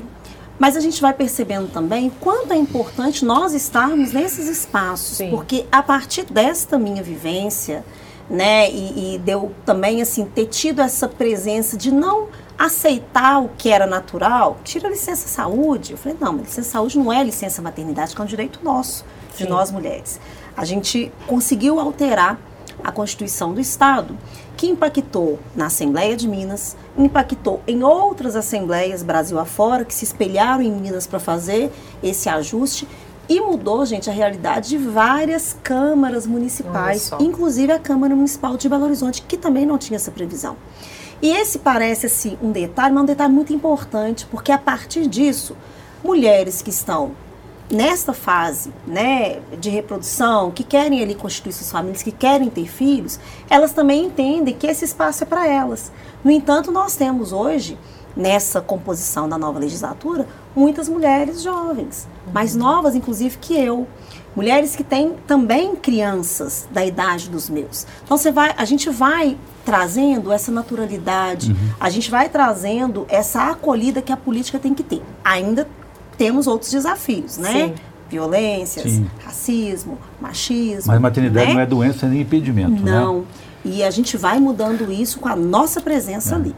Mas 0.58 0.76
a 0.76 0.80
gente 0.80 1.02
vai 1.02 1.14
percebendo 1.14 1.72
também 1.72 2.12
quanto 2.20 2.52
é 2.52 2.58
importante 2.58 3.24
nós 3.24 3.54
estarmos 3.54 4.12
nesses 4.12 4.48
espaços, 4.48 5.18
Sim. 5.18 5.30
porque 5.30 5.66
a 5.72 5.82
partir 5.82 6.24
desta 6.24 6.78
minha 6.78 7.02
vivência, 7.02 7.84
né, 8.30 8.70
e, 8.70 9.16
e 9.16 9.18
deu 9.20 9.52
também 9.66 10.02
assim 10.02 10.26
ter 10.26 10.46
tido 10.46 10.82
essa 10.82 11.08
presença 11.08 11.76
de 11.76 11.92
não 11.92 12.28
aceitar 12.58 13.42
o 13.42 13.50
que 13.58 13.70
era 13.70 13.88
natural, 13.88 14.58
tira 14.64 14.88
a 14.88 14.92
licença 14.92 15.28
saúde. 15.28 15.94
Eu 15.94 15.98
falei, 15.98 16.18
não, 16.20 16.36
licença 16.36 16.70
saúde 16.70 17.00
não 17.00 17.12
é 17.12 17.24
licença 17.24 17.62
maternidade, 17.62 18.14
que 18.14 18.22
é 18.22 18.24
um 18.24 18.28
direito 18.28 18.60
nosso, 18.62 19.06
de 19.32 19.44
Sim. 19.44 19.50
nós 19.50 19.72
mulheres. 19.72 20.20
A 20.56 20.66
gente 20.66 21.12
conseguiu 21.26 21.80
alterar 21.80 22.38
a 22.84 22.92
Constituição 22.92 23.54
do 23.54 23.60
Estado, 23.60 24.18
que 24.56 24.68
impactou 24.68 25.40
na 25.56 25.68
Assembleia 25.68 26.16
de 26.16 26.28
Minas, 26.28 26.76
impactou 26.98 27.62
em 27.66 27.84
outras 27.84 28.36
assembleias 28.36 29.04
Brasil 29.04 29.40
afora, 29.40 29.86
que 29.86 29.94
se 29.94 30.04
espelharam 30.04 30.62
em 30.62 30.72
Minas 30.72 31.08
para 31.08 31.20
fazer 31.20 31.72
esse 32.04 32.28
ajuste 32.28 32.88
e 33.30 33.40
mudou, 33.40 33.86
gente, 33.86 34.10
a 34.10 34.14
realidade 34.14 34.70
de 34.70 34.78
várias 34.80 35.56
câmaras 35.64 36.26
municipais, 36.26 37.12
inclusive 37.20 37.72
a 37.72 37.78
Câmara 37.78 38.16
Municipal 38.16 38.58
de 38.58 38.68
Belo 38.68 38.86
Horizonte, 38.86 39.22
que 39.22 39.38
também 39.38 39.68
não 39.68 39.78
tinha 39.78 39.98
essa 39.98 40.10
previsão. 40.10 40.58
E 41.22 41.30
esse 41.30 41.60
parece 41.60 42.08
assim 42.08 42.38
um 42.42 42.52
detalhe, 42.52 42.94
mas 42.94 43.04
um 43.04 43.06
detalhe 43.06 43.32
muito 43.32 43.54
importante, 43.54 44.26
porque 44.32 44.52
a 44.52 44.58
partir 44.58 45.06
disso, 45.06 45.56
mulheres 46.04 46.64
que 46.64 46.72
estão 46.72 47.12
nesta 47.70 48.14
fase 48.14 48.74
né, 48.88 49.42
de 49.60 49.70
reprodução, 49.70 50.50
que 50.50 50.64
querem 50.64 51.04
ali 51.04 51.14
constituir 51.14 51.52
suas 51.52 51.72
famílias, 51.72 52.02
que 52.02 52.12
querem 52.12 52.50
ter 52.50 52.68
filhos, 52.68 53.20
elas 53.48 53.74
também 53.74 54.06
entendem 54.06 54.56
que 54.56 54.66
esse 54.66 54.86
espaço 54.86 55.24
é 55.24 55.28
para 55.28 55.48
elas. 55.48 55.92
No 56.24 56.32
entanto, 56.32 56.72
nós 56.72 56.96
temos 56.96 57.32
hoje, 57.32 57.78
nessa 58.20 58.60
composição 58.60 59.30
da 59.30 59.38
nova 59.38 59.58
legislatura, 59.58 60.28
muitas 60.54 60.90
mulheres 60.90 61.42
jovens, 61.42 62.06
mais 62.34 62.54
novas, 62.54 62.94
inclusive, 62.94 63.38
que 63.38 63.58
eu. 63.58 63.88
Mulheres 64.36 64.76
que 64.76 64.84
têm 64.84 65.16
também 65.26 65.76
crianças 65.76 66.68
da 66.70 66.86
idade 66.86 67.30
dos 67.30 67.50
meus. 67.50 67.88
Então 68.04 68.18
você 68.18 68.32
vai, 68.32 68.54
a 68.58 68.66
gente 68.66 68.90
vai 68.90 69.38
trazendo 69.66 70.32
essa 70.32 70.52
naturalidade, 70.52 71.52
uhum. 71.52 71.70
a 71.80 71.90
gente 71.90 72.12
vai 72.12 72.28
trazendo 72.30 73.06
essa 73.10 73.50
acolhida 73.52 74.02
que 74.02 74.12
a 74.12 74.18
política 74.18 74.60
tem 74.60 74.74
que 74.74 74.84
ter. 74.84 75.02
Ainda 75.24 75.68
temos 76.18 76.46
outros 76.46 76.72
desafios, 76.72 77.38
né? 77.38 77.52
Sim. 77.52 77.76
Violências, 78.10 78.92
Sim. 78.92 79.10
racismo, 79.24 79.98
machismo. 80.20 80.92
Mas 80.92 81.00
maternidade 81.00 81.48
né? 81.48 81.54
não 81.54 81.62
é 81.62 81.66
doença 81.66 82.08
nem 82.08 82.22
impedimento, 82.22 82.84
né? 82.84 82.92
Não. 82.92 83.20
Né? 83.20 83.26
E 83.66 83.84
a 83.84 83.92
gente 83.92 84.18
vai 84.18 84.40
mudando 84.40 84.92
isso 84.92 85.20
com 85.20 85.28
a 85.28 85.36
nossa 85.36 85.82
presença 85.82 86.36
é. 86.36 86.38
ali. 86.38 86.56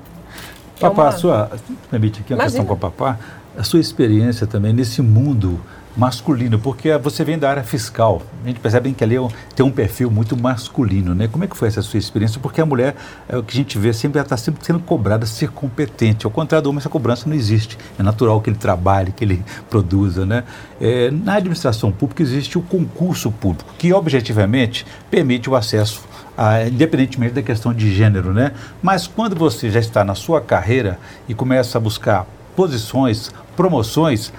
Papá, 0.82 1.04
é 1.04 1.06
uma... 1.06 1.12
sua, 1.12 1.52
permite 1.90 2.22
aqui 2.22 2.34
uma 2.34 2.44
Imagina. 2.44 2.64
questão 2.64 2.66
com 2.66 2.74
a 2.74 2.90
papá, 2.90 3.20
a 3.58 3.64
sua 3.64 3.80
experiência 3.80 4.48
também 4.48 4.74
nesse 4.74 5.02
mundo 5.02 5.60
masculino, 5.96 6.58
porque 6.58 6.98
você 6.98 7.24
vem 7.24 7.38
da 7.38 7.50
área 7.50 7.64
fiscal. 7.64 8.22
A 8.44 8.48
gente 8.48 8.60
percebe 8.60 8.92
que 8.94 9.04
ali 9.04 9.16
é 9.16 9.28
tem 9.56 9.66
um 9.66 9.72
perfil 9.72 10.10
muito 10.10 10.38
masculino, 10.38 11.14
né? 11.14 11.28
Como 11.28 11.44
é 11.44 11.48
que 11.48 11.56
foi 11.56 11.68
essa 11.68 11.82
sua 11.82 12.00
experiência? 12.00 12.40
Porque 12.40 12.62
a 12.62 12.66
mulher, 12.66 12.96
é 13.28 13.38
o 13.38 13.44
que 13.44 13.54
a 13.54 13.58
gente 13.58 13.78
vê, 13.78 13.94
sempre 13.94 14.22
está 14.22 14.38
sempre 14.38 14.66
sendo 14.66 14.80
cobrada 14.80 15.26
ser 15.26 15.50
competente. 15.50 16.26
Ao 16.26 16.32
contrário 16.32 16.64
do 16.64 16.70
homem, 16.70 16.80
essa 16.80 16.90
cobrança 16.90 17.28
não 17.28 17.36
existe. 17.36 17.78
É 18.00 18.04
natural 18.04 18.40
que 18.42 18.50
ele 18.50 18.58
trabalhe, 18.58 19.12
que 19.12 19.24
ele 19.24 19.44
produza, 19.70 20.26
né? 20.26 20.44
É, 20.80 21.12
na 21.12 21.36
administração 21.36 21.92
pública 21.92 22.24
existe 22.24 22.58
o 22.58 22.62
concurso 22.62 23.32
público, 23.32 23.74
que 23.78 23.94
objetivamente 23.94 24.86
permite 25.10 25.50
o 25.50 25.56
acesso 25.56 26.02
ah, 26.38 26.66
independentemente 26.66 27.34
da 27.34 27.42
questão 27.42 27.74
de 27.74 27.94
gênero, 27.94 28.34
né? 28.34 28.54
Mas 28.82 29.06
quando 29.06 29.36
você 29.36 29.70
já 29.70 29.80
está 29.80 30.04
na 30.04 30.16
sua 30.16 30.42
carreira 30.42 30.98
e 31.28 31.34
começa 31.34 31.78
a 31.78 31.82
buscar 31.82 32.26
posições, 32.56 33.32
promoções, 33.56 34.32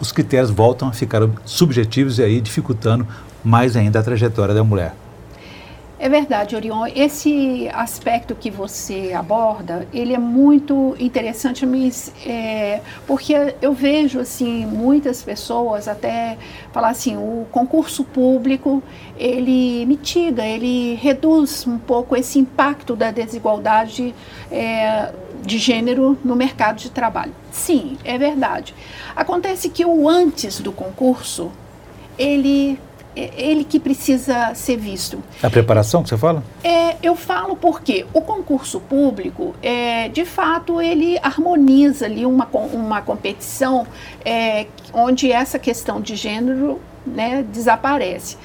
os 0.00 0.12
critérios 0.12 0.50
voltam 0.50 0.88
a 0.88 0.92
ficar 0.92 1.22
subjetivos 1.44 2.18
e 2.18 2.22
aí 2.22 2.40
dificultando 2.40 3.06
mais 3.44 3.76
ainda 3.76 4.00
a 4.00 4.02
trajetória 4.02 4.54
da 4.54 4.64
mulher. 4.64 4.94
É 6.00 6.08
verdade, 6.08 6.54
Orion. 6.54 6.86
Esse 6.94 7.68
aspecto 7.72 8.32
que 8.36 8.52
você 8.52 9.12
aborda, 9.12 9.84
ele 9.92 10.14
é 10.14 10.18
muito 10.18 10.94
interessante, 10.96 11.66
mas, 11.66 12.12
é, 12.24 12.80
porque 13.04 13.34
eu 13.60 13.72
vejo 13.72 14.20
assim 14.20 14.64
muitas 14.64 15.24
pessoas 15.24 15.88
até 15.88 16.38
falar 16.72 16.90
assim, 16.90 17.16
o 17.16 17.46
concurso 17.50 18.04
público 18.04 18.80
ele 19.18 19.84
mitiga, 19.86 20.46
ele 20.46 20.94
reduz 20.94 21.66
um 21.66 21.78
pouco 21.78 22.14
esse 22.14 22.38
impacto 22.38 22.94
da 22.94 23.10
desigualdade 23.10 24.14
é, 24.52 25.12
de 25.42 25.58
gênero 25.58 26.18
no 26.24 26.34
mercado 26.36 26.76
de 26.76 26.90
trabalho. 26.90 27.32
Sim, 27.50 27.96
é 28.04 28.18
verdade. 28.18 28.74
Acontece 29.14 29.68
que 29.68 29.84
o 29.84 30.08
antes 30.08 30.60
do 30.60 30.72
concurso 30.72 31.50
ele 32.18 32.78
é 33.16 33.30
ele 33.36 33.64
que 33.64 33.80
precisa 33.80 34.54
ser 34.54 34.76
visto. 34.76 35.20
A 35.42 35.50
preparação 35.50 36.02
que 36.02 36.08
você 36.08 36.16
fala? 36.16 36.42
É, 36.62 36.96
eu 37.02 37.16
falo 37.16 37.56
porque 37.56 38.06
o 38.12 38.20
concurso 38.20 38.78
público, 38.80 39.56
é, 39.60 40.08
de 40.08 40.24
fato, 40.24 40.80
ele 40.80 41.18
harmoniza 41.20 42.06
ali 42.06 42.24
uma, 42.24 42.48
uma 42.72 43.02
competição 43.02 43.86
é, 44.24 44.66
onde 44.92 45.32
essa 45.32 45.58
questão 45.58 46.00
de 46.00 46.14
gênero 46.14 46.80
né, 47.04 47.44
desaparece. 47.50 48.36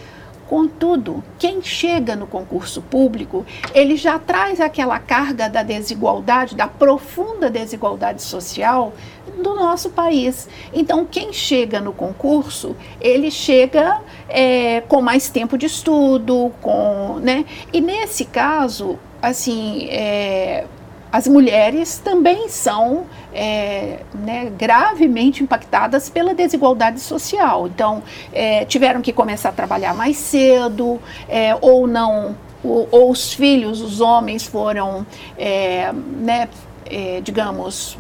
Contudo, 0.54 1.24
quem 1.40 1.64
chega 1.64 2.16
no 2.16 2.28
concurso 2.28 2.80
público, 2.80 3.44
ele 3.74 3.98
já 3.98 4.20
traz 4.20 4.62
aquela 4.62 5.00
carga 5.00 5.50
da 5.50 5.64
desigualdade, 5.64 6.56
da 6.56 6.68
profunda 6.68 7.50
desigualdade 7.50 8.22
social 8.22 8.94
do 9.42 9.56
nosso 9.56 9.90
país. 9.90 10.48
Então, 10.72 11.08
quem 11.10 11.34
chega 11.34 11.82
no 11.82 11.92
concurso, 11.92 12.76
ele 13.02 13.32
chega 13.32 14.00
é, 14.30 14.82
com 14.82 15.02
mais 15.02 15.28
tempo 15.28 15.58
de 15.58 15.66
estudo, 15.66 16.52
com, 16.62 17.20
né? 17.20 17.46
E 17.74 17.82
nesse 17.82 18.24
caso, 18.24 19.00
assim, 19.24 19.88
é, 19.90 20.66
as 21.14 21.28
mulheres 21.28 22.00
também 22.00 22.50
são 22.50 23.06
é, 23.32 24.00
né, 24.16 24.52
gravemente 24.58 25.44
impactadas 25.44 26.10
pela 26.10 26.34
desigualdade 26.34 27.00
social. 27.00 27.68
Então, 27.68 28.02
é, 28.34 28.66
tiveram 28.66 29.00
que 29.00 29.14
começar 29.14 29.50
a 29.50 29.52
trabalhar 29.52 29.94
mais 29.94 30.18
cedo, 30.18 31.00
é, 31.30 31.56
ou 31.62 31.86
não, 31.86 32.36
ou, 32.64 32.88
ou, 32.90 33.12
os 33.12 33.32
filhos, 33.32 33.80
os 33.80 34.02
homens 34.02 34.44
foram, 34.48 35.06
é, 35.38 35.92
né, 35.94 36.50
é, 36.88 37.22
digamos, 37.22 37.96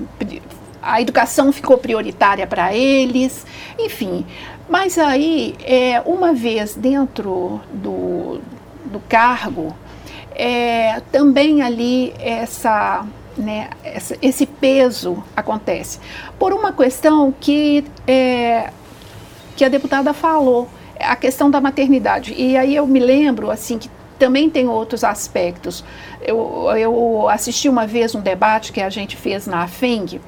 a 0.81 0.99
educação 0.99 1.53
ficou 1.53 1.77
prioritária 1.77 2.47
para 2.47 2.73
eles, 2.73 3.45
enfim. 3.77 4.25
Mas 4.67 4.97
aí, 4.97 5.55
é, 5.63 6.01
uma 6.03 6.33
vez 6.33 6.73
dentro 6.73 7.61
do, 7.71 8.41
do 8.85 8.99
cargo, 9.07 9.75
é, 10.35 11.01
também 11.11 11.61
ali 11.61 12.13
essa, 12.19 13.05
né, 13.37 13.69
essa, 13.83 14.17
esse 14.21 14.45
peso 14.45 15.23
acontece. 15.35 15.99
Por 16.39 16.53
uma 16.53 16.71
questão 16.71 17.33
que, 17.39 17.83
é, 18.07 18.71
que 19.55 19.63
a 19.63 19.69
deputada 19.69 20.13
falou, 20.13 20.67
a 20.99 21.15
questão 21.15 21.49
da 21.49 21.59
maternidade. 21.59 22.33
E 22.33 22.55
aí 22.57 22.75
eu 22.75 22.87
me 22.87 22.99
lembro 22.99 23.51
assim 23.51 23.77
que 23.77 23.89
também 24.17 24.49
tem 24.49 24.67
outros 24.67 25.03
aspectos. 25.03 25.83
Eu, 26.21 26.65
eu 26.77 27.27
assisti 27.29 27.67
uma 27.67 27.85
vez 27.85 28.15
um 28.15 28.21
debate 28.21 28.71
que 28.71 28.81
a 28.81 28.89
gente 28.89 29.17
fez 29.17 29.45
na 29.45 29.67
FENG, 29.67 30.21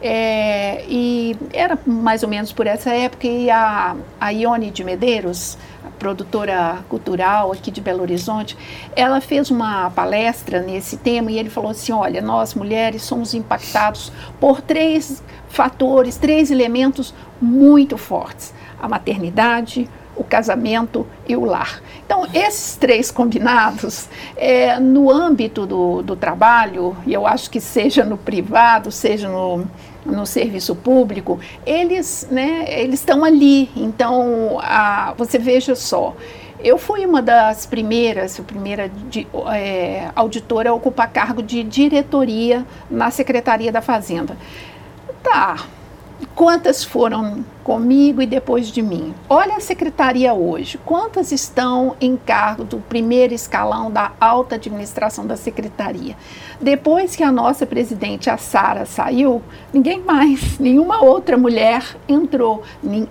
é, 0.00 0.84
e 0.88 1.36
era 1.52 1.78
mais 1.86 2.22
ou 2.22 2.28
menos 2.28 2.52
por 2.52 2.66
essa 2.66 2.90
época, 2.90 3.26
e 3.26 3.50
a, 3.50 3.96
a 4.20 4.30
Ione 4.30 4.70
de 4.70 4.84
Medeiros, 4.84 5.56
produtora 5.98 6.84
cultural 6.88 7.52
aqui 7.52 7.70
de 7.70 7.80
Belo 7.80 8.02
Horizonte, 8.02 8.56
ela 8.94 9.20
fez 9.20 9.50
uma 9.50 9.90
palestra 9.90 10.60
nesse 10.60 10.96
tema 10.96 11.30
e 11.30 11.38
ele 11.38 11.50
falou 11.50 11.70
assim: 11.70 11.92
olha, 11.92 12.20
nós 12.20 12.54
mulheres 12.54 13.02
somos 13.02 13.34
impactados 13.34 14.12
por 14.40 14.60
três 14.60 15.22
fatores, 15.48 16.16
três 16.16 16.50
elementos 16.50 17.14
muito 17.40 17.96
fortes: 17.96 18.54
a 18.80 18.88
maternidade, 18.88 19.88
o 20.16 20.24
casamento 20.24 21.06
e 21.28 21.36
o 21.36 21.44
lar. 21.44 21.82
Então, 22.04 22.26
esses 22.32 22.76
três 22.76 23.10
combinados, 23.10 24.08
é, 24.36 24.80
no 24.80 25.10
âmbito 25.10 25.66
do, 25.66 26.02
do 26.02 26.16
trabalho, 26.16 26.96
e 27.06 27.12
eu 27.12 27.26
acho 27.26 27.50
que 27.50 27.60
seja 27.60 28.04
no 28.04 28.16
privado, 28.16 28.90
seja 28.90 29.28
no, 29.28 29.66
no 30.04 30.24
serviço 30.24 30.74
público, 30.74 31.38
eles 31.64 32.26
né, 32.30 32.64
eles 32.68 33.00
estão 33.00 33.24
ali. 33.24 33.70
Então, 33.76 34.58
a, 34.62 35.14
você 35.16 35.38
veja 35.38 35.74
só, 35.74 36.14
eu 36.60 36.78
fui 36.78 37.04
uma 37.04 37.20
das 37.20 37.66
primeiras, 37.66 38.40
a 38.40 38.42
primeira 38.42 38.88
de, 38.88 39.26
é, 39.52 40.08
auditora 40.16 40.70
a 40.70 40.74
ocupar 40.74 41.10
cargo 41.10 41.42
de 41.42 41.62
diretoria 41.62 42.64
na 42.90 43.10
Secretaria 43.10 43.70
da 43.70 43.82
Fazenda. 43.82 44.36
Tá, 45.22 45.56
quantas 46.34 46.82
foram 46.82 47.44
comigo 47.66 48.22
e 48.22 48.26
depois 48.26 48.68
de 48.68 48.80
mim. 48.80 49.12
Olha 49.28 49.56
a 49.56 49.60
secretaria 49.60 50.32
hoje, 50.32 50.78
quantas 50.84 51.32
estão 51.32 51.96
em 52.00 52.16
cargo 52.16 52.62
do 52.62 52.76
primeiro 52.76 53.34
escalão 53.34 53.90
da 53.90 54.12
alta 54.20 54.54
administração 54.54 55.26
da 55.26 55.36
secretaria? 55.36 56.14
Depois 56.60 57.16
que 57.16 57.24
a 57.24 57.32
nossa 57.32 57.66
presidente, 57.66 58.30
a 58.30 58.36
Sara, 58.36 58.86
saiu, 58.86 59.42
ninguém 59.74 60.00
mais, 60.00 60.56
nenhuma 60.60 61.02
outra 61.02 61.36
mulher 61.36 61.82
entrou. 62.08 62.62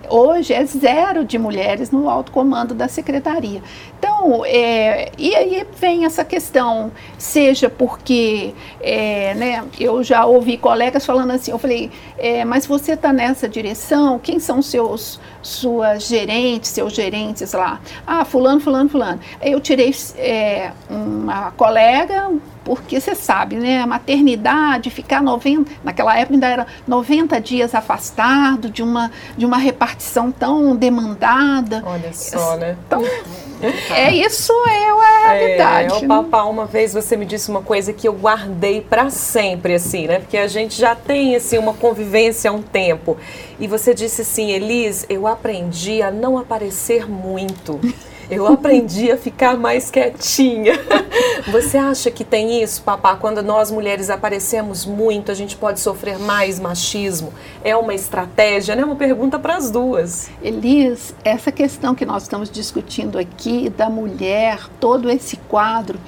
Hoje 0.08 0.54
é 0.54 0.64
zero 0.64 1.22
de 1.22 1.36
mulheres 1.36 1.90
no 1.90 2.08
alto 2.08 2.32
comando 2.32 2.74
da 2.74 2.88
secretaria. 2.88 3.60
Então, 3.98 4.42
é, 4.46 5.12
e 5.18 5.34
aí 5.34 5.66
vem 5.78 6.06
essa 6.06 6.24
questão, 6.24 6.90
seja 7.18 7.68
porque, 7.68 8.54
é, 8.80 9.34
né, 9.34 9.64
eu 9.78 10.02
já 10.02 10.24
ouvi 10.24 10.56
colegas 10.56 11.04
falando 11.04 11.32
assim, 11.32 11.50
eu 11.50 11.58
falei, 11.58 11.90
é, 12.16 12.42
mas 12.42 12.66
você 12.66 12.92
está 12.92 13.12
nessa 13.12 13.46
direção, 13.46 14.18
quem 14.18 14.40
são 14.46 14.62
seus 14.62 15.20
suas 15.42 16.06
gerentes, 16.06 16.70
seus 16.70 16.92
gerentes 16.92 17.52
lá? 17.52 17.80
Ah, 18.06 18.24
fulano, 18.24 18.60
fulano, 18.60 18.88
fulano. 18.88 19.20
Eu 19.42 19.60
tirei 19.60 19.94
é, 20.16 20.72
uma 20.88 21.50
colega, 21.52 22.30
porque 22.66 23.00
você 23.00 23.14
sabe, 23.14 23.54
né, 23.54 23.80
a 23.80 23.86
maternidade, 23.86 24.90
ficar 24.90 25.22
90, 25.22 25.70
naquela 25.84 26.18
época 26.18 26.34
ainda 26.34 26.48
era 26.48 26.66
90 26.84 27.40
dias 27.40 27.76
afastado 27.76 28.68
de 28.68 28.82
uma, 28.82 29.12
de 29.38 29.46
uma 29.46 29.56
repartição 29.56 30.32
tão 30.32 30.74
demandada. 30.74 31.80
Olha 31.86 32.12
só, 32.12 32.56
né? 32.56 32.76
Então, 32.84 33.04
é 33.94 34.12
isso 34.12 34.52
é 34.68 34.90
a 34.90 35.32
realidade. 35.32 35.94
É, 35.94 35.96
o 35.96 36.08
papá, 36.08 36.42
uma 36.42 36.66
vez 36.66 36.92
você 36.92 37.16
me 37.16 37.24
disse 37.24 37.48
uma 37.48 37.62
coisa 37.62 37.92
que 37.92 38.08
eu 38.08 38.12
guardei 38.12 38.80
para 38.80 39.10
sempre, 39.10 39.74
assim, 39.74 40.08
né? 40.08 40.18
Porque 40.18 40.36
a 40.36 40.48
gente 40.48 40.76
já 40.76 40.96
tem, 40.96 41.36
assim, 41.36 41.58
uma 41.58 41.72
convivência 41.72 42.50
há 42.50 42.52
um 42.52 42.62
tempo. 42.62 43.16
E 43.60 43.68
você 43.68 43.94
disse 43.94 44.22
assim, 44.22 44.50
Elis, 44.50 45.06
eu 45.08 45.28
aprendi 45.28 46.02
a 46.02 46.10
não 46.10 46.36
aparecer 46.36 47.08
muito. 47.08 47.80
Eu 48.28 48.46
aprendi 48.46 49.10
a 49.10 49.16
ficar 49.16 49.56
mais 49.56 49.90
quietinha. 49.90 50.74
Você 51.46 51.78
acha 51.78 52.10
que 52.10 52.24
tem 52.24 52.60
isso, 52.62 52.82
papá? 52.82 53.14
Quando 53.14 53.40
nós 53.42 53.70
mulheres 53.70 54.10
aparecemos 54.10 54.84
muito, 54.84 55.30
a 55.30 55.34
gente 55.34 55.56
pode 55.56 55.78
sofrer 55.78 56.18
mais 56.18 56.58
machismo? 56.58 57.32
É 57.62 57.76
uma 57.76 57.94
estratégia? 57.94 58.72
É 58.72 58.76
né? 58.76 58.84
uma 58.84 58.96
pergunta 58.96 59.38
para 59.38 59.56
as 59.56 59.70
duas. 59.70 60.28
Elis, 60.42 61.14
essa 61.24 61.52
questão 61.52 61.94
que 61.94 62.04
nós 62.04 62.24
estamos 62.24 62.50
discutindo 62.50 63.16
aqui 63.16 63.70
da 63.70 63.88
mulher, 63.88 64.58
todo 64.80 65.08
esse 65.08 65.36
quadro, 65.36 65.98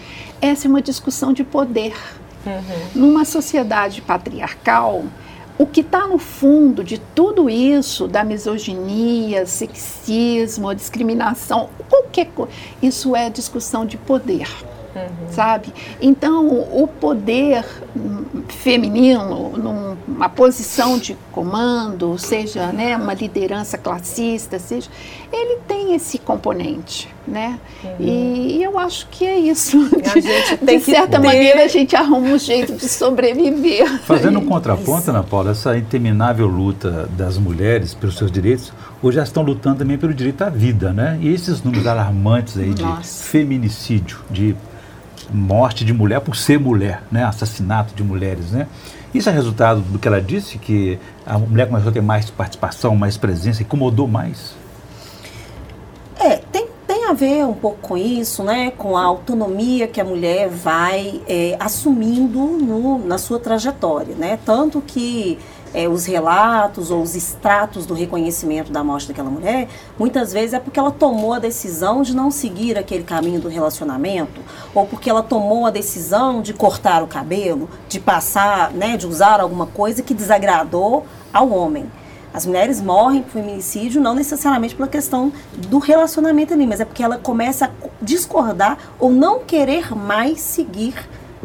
essa 0.40 0.66
é 0.66 0.68
uma 0.68 0.82
discussão 0.82 1.32
de 1.32 1.44
poder. 1.44 1.94
Uhum. 2.44 2.62
Numa 2.94 3.24
sociedade 3.24 4.02
patriarcal, 4.02 5.04
o 5.58 5.66
que 5.66 5.80
está 5.80 6.06
no 6.06 6.18
fundo 6.18 6.84
de 6.84 6.98
tudo 6.98 7.50
isso, 7.50 8.06
da 8.06 8.22
misoginia, 8.22 9.44
sexismo, 9.44 10.72
discriminação, 10.72 11.68
qualquer 11.90 12.26
coisa, 12.26 12.52
isso 12.80 13.16
é 13.16 13.28
discussão 13.28 13.84
de 13.84 13.96
poder. 13.96 14.48
Uhum. 15.04 15.32
sabe? 15.32 15.72
Então, 16.00 16.48
o 16.48 16.86
poder 16.86 17.64
feminino, 18.48 19.52
numa 19.56 20.28
posição 20.28 20.98
de 20.98 21.16
comando, 21.32 22.18
seja 22.18 22.72
né, 22.72 22.96
uma 22.96 23.14
liderança 23.14 23.76
classista, 23.78 24.58
seja, 24.58 24.88
ele 25.32 25.58
tem 25.66 25.94
esse 25.94 26.18
componente, 26.18 27.08
né? 27.26 27.58
Uhum. 27.84 27.90
E, 28.00 28.56
e, 28.56 28.62
eu 28.62 28.78
acho 28.78 29.06
que 29.08 29.26
é 29.26 29.38
isso. 29.38 29.78
De, 29.88 30.56
de 30.64 30.80
certa 30.80 31.20
ter... 31.20 31.26
maneira, 31.26 31.64
a 31.64 31.68
gente 31.68 31.94
arruma 31.94 32.30
um 32.30 32.38
jeito 32.38 32.74
de 32.74 32.88
sobreviver. 32.88 34.00
Fazendo 34.00 34.38
um 34.38 34.46
contraponto, 34.46 35.10
Ana 35.10 35.22
Paula, 35.22 35.50
essa 35.50 35.76
interminável 35.76 36.46
luta 36.46 37.08
das 37.16 37.38
mulheres 37.38 37.94
pelos 37.94 38.16
seus 38.16 38.30
direitos, 38.30 38.72
hoje 39.02 39.16
já 39.16 39.22
estão 39.22 39.42
lutando 39.42 39.78
também 39.78 39.98
pelo 39.98 40.14
direito 40.14 40.42
à 40.42 40.48
vida, 40.48 40.92
né? 40.92 41.18
E 41.20 41.32
esses 41.32 41.62
números 41.62 41.86
alarmantes 41.86 42.56
aí 42.56 42.72
de 42.72 42.82
Nossa. 42.82 43.24
feminicídio, 43.24 44.18
de 44.30 44.56
morte 45.32 45.84
de 45.84 45.92
mulher 45.92 46.20
por 46.20 46.36
ser 46.36 46.58
mulher, 46.58 47.02
né? 47.10 47.24
Assassinato 47.24 47.94
de 47.94 48.02
mulheres, 48.02 48.50
né? 48.52 48.66
Isso 49.14 49.28
é 49.28 49.32
resultado 49.32 49.80
do 49.80 49.98
que 49.98 50.06
ela 50.06 50.20
disse, 50.20 50.58
que 50.58 50.98
a 51.24 51.38
mulher 51.38 51.66
começou 51.66 51.90
a 51.90 51.92
ter 51.92 52.02
mais 52.02 52.28
participação, 52.30 52.94
mais 52.94 53.16
presença, 53.16 53.62
incomodou 53.62 54.06
mais? 54.06 54.54
É, 56.20 56.36
tem, 56.52 56.66
tem 56.86 57.06
a 57.06 57.12
ver 57.12 57.44
um 57.44 57.54
pouco 57.54 57.78
com 57.80 57.96
isso, 57.96 58.42
né? 58.42 58.70
Com 58.72 58.96
a 58.96 59.04
autonomia 59.04 59.86
que 59.88 60.00
a 60.00 60.04
mulher 60.04 60.48
vai 60.48 61.22
é, 61.26 61.56
assumindo 61.58 62.38
no, 62.38 62.98
na 62.98 63.16
sua 63.16 63.38
trajetória, 63.38 64.14
né? 64.14 64.38
Tanto 64.44 64.82
que 64.82 65.38
é, 65.72 65.88
os 65.88 66.06
relatos 66.06 66.90
ou 66.90 67.02
os 67.02 67.14
extratos 67.14 67.86
do 67.86 67.94
reconhecimento 67.94 68.72
da 68.72 68.82
morte 68.82 69.08
daquela 69.08 69.30
mulher, 69.30 69.68
muitas 69.98 70.32
vezes 70.32 70.54
é 70.54 70.58
porque 70.58 70.78
ela 70.78 70.90
tomou 70.90 71.32
a 71.32 71.38
decisão 71.38 72.02
de 72.02 72.14
não 72.14 72.30
seguir 72.30 72.78
aquele 72.78 73.04
caminho 73.04 73.40
do 73.40 73.48
relacionamento, 73.48 74.40
ou 74.74 74.86
porque 74.86 75.10
ela 75.10 75.22
tomou 75.22 75.66
a 75.66 75.70
decisão 75.70 76.40
de 76.40 76.52
cortar 76.52 77.02
o 77.02 77.06
cabelo, 77.06 77.68
de 77.88 78.00
passar, 78.00 78.72
né, 78.72 78.96
de 78.96 79.06
usar 79.06 79.40
alguma 79.40 79.66
coisa 79.66 80.02
que 80.02 80.14
desagradou 80.14 81.06
ao 81.32 81.50
homem. 81.50 81.90
As 82.32 82.44
mulheres 82.44 82.80
morrem 82.80 83.22
por 83.22 83.32
feminicídio 83.32 84.00
não 84.00 84.14
necessariamente 84.14 84.74
pela 84.74 84.88
questão 84.88 85.32
do 85.52 85.78
relacionamento 85.78 86.52
ali, 86.52 86.66
mas 86.66 86.80
é 86.80 86.84
porque 86.84 87.02
ela 87.02 87.16
começa 87.16 87.66
a 87.66 87.70
discordar 88.02 88.78
ou 88.98 89.10
não 89.10 89.40
querer 89.40 89.94
mais 89.96 90.40
seguir 90.40 90.94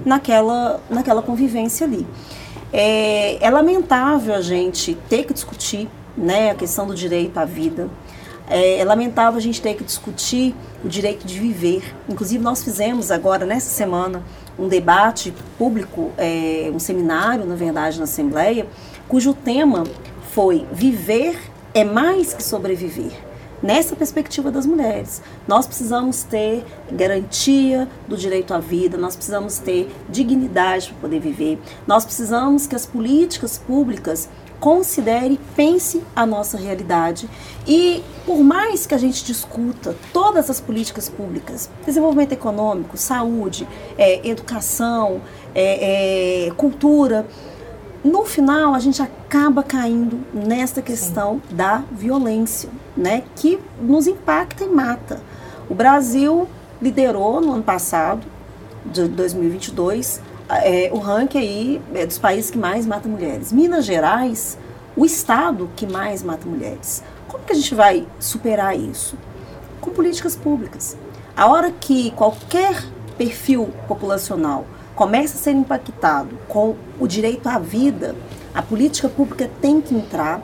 naquela, 0.05 0.81
naquela 0.89 1.21
convivência 1.21 1.87
ali. 1.87 2.05
É, 2.73 3.37
é 3.39 3.49
lamentável 3.51 4.33
a 4.33 4.41
gente 4.41 4.97
ter 5.07 5.25
que 5.25 5.33
discutir 5.33 5.87
né, 6.17 6.49
a 6.49 6.55
questão 6.55 6.87
do 6.87 6.95
direito 6.95 7.37
à 7.37 7.45
vida. 7.45 7.87
É, 8.49 8.79
é, 8.79 8.83
lamentável 8.83 9.37
a 9.37 9.41
gente 9.41 9.61
ter 9.61 9.75
que 9.75 9.83
discutir 9.83 10.55
o 10.83 10.89
direito 10.89 11.25
de 11.25 11.39
viver. 11.39 11.83
Inclusive, 12.09 12.43
nós 12.43 12.63
fizemos 12.63 13.11
agora, 13.11 13.45
nessa 13.45 13.69
semana, 13.69 14.23
um 14.57 14.67
debate 14.67 15.31
público, 15.57 16.11
é, 16.17 16.71
um 16.73 16.79
seminário, 16.79 17.45
na 17.45 17.55
verdade, 17.55 17.99
na 17.99 18.05
Assembleia, 18.05 18.65
cujo 19.07 19.33
tema 19.33 19.83
foi 20.31 20.65
Viver 20.71 21.39
é 21.75 21.83
mais 21.83 22.33
que 22.33 22.43
sobreviver 22.43 23.32
nessa 23.63 23.96
perspectiva 23.96 24.51
das 24.51 24.65
mulheres. 24.65 25.22
Nós 25.48 25.65
precisamos 25.65 26.22
ter 26.24 26.65
garantia 26.91 27.88
do 28.08 28.17
direito 28.17 28.53
à 28.53 28.60
vida, 28.60 28.98
nós 28.98 29.15
precisamos 29.15 29.58
ter 29.58 29.89
dignidade 30.10 30.89
para 30.89 30.98
poder 31.01 31.20
viver, 31.20 31.60
nós 31.88 32.03
precisamos 32.03 32.67
que 32.67 32.75
as 32.75 32.86
políticas 32.86 33.58
públicas 33.58 34.29
considere, 34.60 35.38
pense 35.58 36.01
a 36.15 36.25
nossa 36.25 36.58
realidade 36.58 37.29
e 37.67 38.01
por 38.25 38.41
mais 38.41 38.86
que 38.86 38.96
a 38.96 38.98
gente 38.98 39.25
discuta 39.25 39.93
todas 40.13 40.50
as 40.50 40.62
políticas 40.62 41.10
públicas, 41.10 41.70
desenvolvimento 41.86 42.32
econômico, 42.32 42.96
saúde, 42.96 43.67
é, 43.98 44.25
educação, 44.25 45.22
é, 45.53 46.46
é, 46.48 46.51
cultura, 46.51 47.25
no 48.03 48.25
final 48.25 48.74
a 48.74 48.79
gente 48.79 49.01
acaba 49.01 49.63
caindo 49.63 50.19
nesta 50.33 50.81
questão 50.81 51.41
Sim. 51.50 51.55
da 51.55 51.83
violência, 51.91 52.69
né, 52.98 53.24
que 53.36 53.60
nos 53.79 54.07
impacta 54.07 54.63
e 54.63 54.67
mata. 54.67 55.22
O 55.69 55.74
Brasil 55.74 56.48
liderou 56.81 57.39
no 57.39 57.53
ano 57.53 57.63
passado, 57.63 58.27
de 58.86 59.07
2022, 59.07 60.22
é, 60.50 60.89
o 60.91 60.98
ranking 60.98 61.38
aí 61.38 61.81
é 61.93 62.05
dos 62.05 62.17
países 62.17 62.51
que 62.51 62.57
mais 62.57 62.86
matam 62.86 63.12
mulheres. 63.12 63.51
Minas 63.53 63.86
Gerais, 63.86 64.57
o 64.95 65.05
estado 65.05 65.69
que 65.75 65.88
mais 65.88 66.22
mata 66.22 66.45
mulheres. 66.45 67.01
Como 67.27 67.43
que 67.43 67.53
a 67.53 67.55
gente 67.55 67.74
vai 67.74 68.05
superar 68.19 68.77
isso? 68.77 69.17
Com 69.79 69.91
políticas 69.91 70.36
públicas. 70.36 70.98
A 71.36 71.48
hora 71.48 71.72
que 71.72 72.12
qualquer 72.12 72.83
perfil 73.17 73.69
populacional 73.88 74.65
começa 74.95 75.38
a 75.38 75.41
ser 75.41 75.51
impactado 75.51 76.38
com 76.47 76.75
o 77.00 77.07
direito 77.07 77.47
à 77.47 77.57
vida, 77.57 78.15
a 78.53 78.62
política 78.62 79.09
pública 79.09 79.50
tem 79.62 79.81
que 79.81 79.95
entrar, 79.95 80.41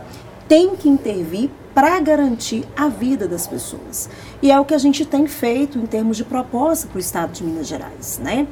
tem 0.48 0.76
que 0.76 0.90
intervir 0.90 1.50
para 1.74 2.00
garantir 2.00 2.66
a 2.76 2.88
vida 2.88 3.28
das 3.28 3.46
pessoas. 3.46 4.10
E 4.42 4.52
é 4.52 4.60
o 4.60 4.66
que 4.66 4.74
a 4.74 4.78
gente 4.78 5.06
tem 5.06 5.28
feito 5.28 5.78
em 5.78 5.86
termos 5.86 6.18
de 6.18 6.24
proposta 6.24 6.88
para 6.88 6.98
o 6.98 7.00
Estado 7.00 7.32
de 7.32 7.44
Minas 7.44 7.68
Gerais. 7.68 8.20
Né? 8.22 8.48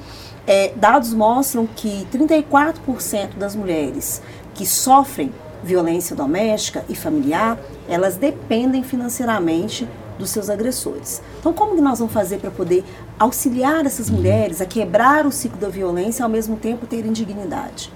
É, 0.46 0.72
dados 0.76 1.14
mostram 1.14 1.68
que 1.68 2.08
34% 2.14 3.36
das 3.38 3.56
mulheres 3.56 4.22
que 4.54 4.66
sofrem 4.66 5.34
violência 5.64 6.16
doméstica 6.16 6.86
e 6.88 6.96
familiar, 6.96 7.60
elas 7.90 8.16
dependem 8.16 8.84
financeiramente 8.84 9.88
dos 10.18 10.30
seus 10.30 10.50
agressores. 10.50 11.22
Então, 11.40 11.54
como 11.54 11.76
que 11.76 11.82
nós 11.82 12.00
vamos 12.00 12.14
fazer 12.14 12.40
para 12.40 12.52
poder 12.52 12.84
auxiliar 13.20 13.86
essas 13.86 14.10
mulheres 14.10 14.62
a 14.62 14.66
quebrar 14.66 15.26
o 15.26 15.32
ciclo 15.32 15.58
da 15.60 15.70
violência 15.70 16.22
e 16.22 16.24
ao 16.24 16.30
mesmo 16.30 16.58
tempo 16.58 16.86
terem 16.86 17.12
dignidade? 17.12 17.92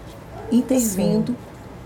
Intervindo 0.51 1.35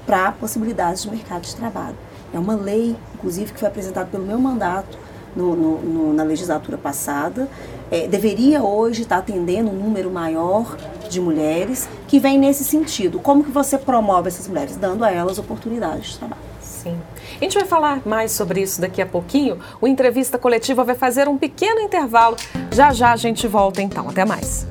para 0.05 0.31
possibilidades 0.31 1.03
de 1.03 1.09
mercado 1.09 1.43
de 1.43 1.55
trabalho. 1.55 1.95
É 2.33 2.39
uma 2.39 2.55
lei, 2.55 2.95
inclusive, 3.15 3.53
que 3.53 3.59
foi 3.59 3.67
apresentada 3.67 4.07
pelo 4.07 4.25
meu 4.25 4.39
mandato 4.39 4.97
no, 5.35 5.55
no, 5.55 5.81
no, 5.81 6.13
na 6.13 6.23
legislatura 6.23 6.77
passada. 6.77 7.47
É, 7.91 8.07
deveria 8.07 8.63
hoje 8.63 9.03
estar 9.03 9.17
atendendo 9.17 9.69
um 9.69 9.73
número 9.73 10.09
maior 10.09 10.75
de 11.09 11.19
mulheres 11.19 11.87
que 12.07 12.19
vem 12.19 12.37
nesse 12.37 12.63
sentido. 12.63 13.19
Como 13.19 13.43
que 13.43 13.51
você 13.51 13.77
promove 13.77 14.27
essas 14.27 14.47
mulheres? 14.47 14.75
Dando 14.75 15.03
a 15.03 15.11
elas 15.11 15.37
oportunidades 15.37 16.11
de 16.11 16.17
trabalho. 16.17 16.41
Sim. 16.61 16.97
A 17.39 17.43
gente 17.43 17.57
vai 17.57 17.65
falar 17.65 18.01
mais 18.05 18.31
sobre 18.31 18.61
isso 18.61 18.79
daqui 18.79 19.01
a 19.01 19.05
pouquinho. 19.05 19.59
O 19.81 19.87
Entrevista 19.87 20.37
Coletiva 20.37 20.83
vai 20.83 20.95
fazer 20.95 21.27
um 21.27 21.37
pequeno 21.37 21.81
intervalo. 21.81 22.37
Já 22.71 22.93
já 22.93 23.11
a 23.11 23.15
gente 23.15 23.47
volta 23.47 23.81
então. 23.81 24.09
Até 24.09 24.23
mais. 24.23 24.65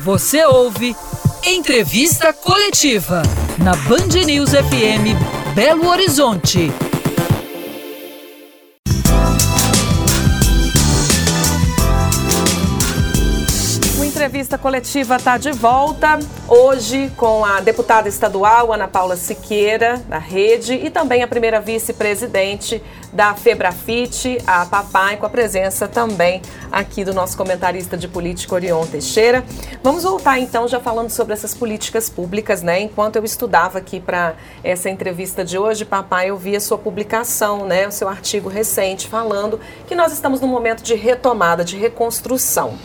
Você 0.00 0.44
ouve 0.44 0.96
Entrevista 1.44 2.32
Coletiva 2.32 3.22
na 3.58 3.76
Band 3.76 4.24
News 4.26 4.50
FM 4.50 5.54
Belo 5.54 5.86
Horizonte. 5.88 6.72
Entrevista 14.42 14.58
coletiva 14.58 15.16
está 15.16 15.38
de 15.38 15.52
volta 15.52 16.18
hoje 16.48 17.12
com 17.16 17.44
a 17.44 17.60
deputada 17.60 18.08
estadual 18.08 18.72
Ana 18.72 18.88
Paula 18.88 19.14
Siqueira, 19.14 20.02
da 20.08 20.18
Rede, 20.18 20.74
e 20.74 20.90
também 20.90 21.22
a 21.22 21.28
primeira 21.28 21.60
vice-presidente 21.60 22.82
da 23.12 23.34
Febrafite, 23.34 24.38
a 24.44 24.66
Papai, 24.66 25.16
com 25.16 25.26
a 25.26 25.28
presença 25.28 25.86
também 25.86 26.42
aqui 26.72 27.04
do 27.04 27.14
nosso 27.14 27.36
comentarista 27.36 27.96
de 27.96 28.08
política 28.08 28.56
Orion 28.56 28.84
Teixeira. 28.84 29.44
Vamos 29.80 30.02
voltar 30.02 30.40
então 30.40 30.66
já 30.66 30.80
falando 30.80 31.10
sobre 31.10 31.34
essas 31.34 31.54
políticas 31.54 32.10
públicas, 32.10 32.62
né? 32.62 32.80
Enquanto 32.80 33.16
eu 33.16 33.24
estudava 33.24 33.78
aqui 33.78 34.00
para 34.00 34.34
essa 34.64 34.90
entrevista 34.90 35.44
de 35.44 35.56
hoje, 35.56 35.84
Papai, 35.84 36.30
eu 36.30 36.36
vi 36.36 36.56
a 36.56 36.60
sua 36.60 36.78
publicação, 36.78 37.64
né? 37.64 37.86
O 37.86 37.92
seu 37.92 38.08
artigo 38.08 38.48
recente 38.48 39.06
falando 39.06 39.60
que 39.86 39.94
nós 39.94 40.12
estamos 40.12 40.40
num 40.40 40.48
momento 40.48 40.82
de 40.82 40.96
retomada, 40.96 41.64
de 41.64 41.76
reconstrução. 41.76 42.76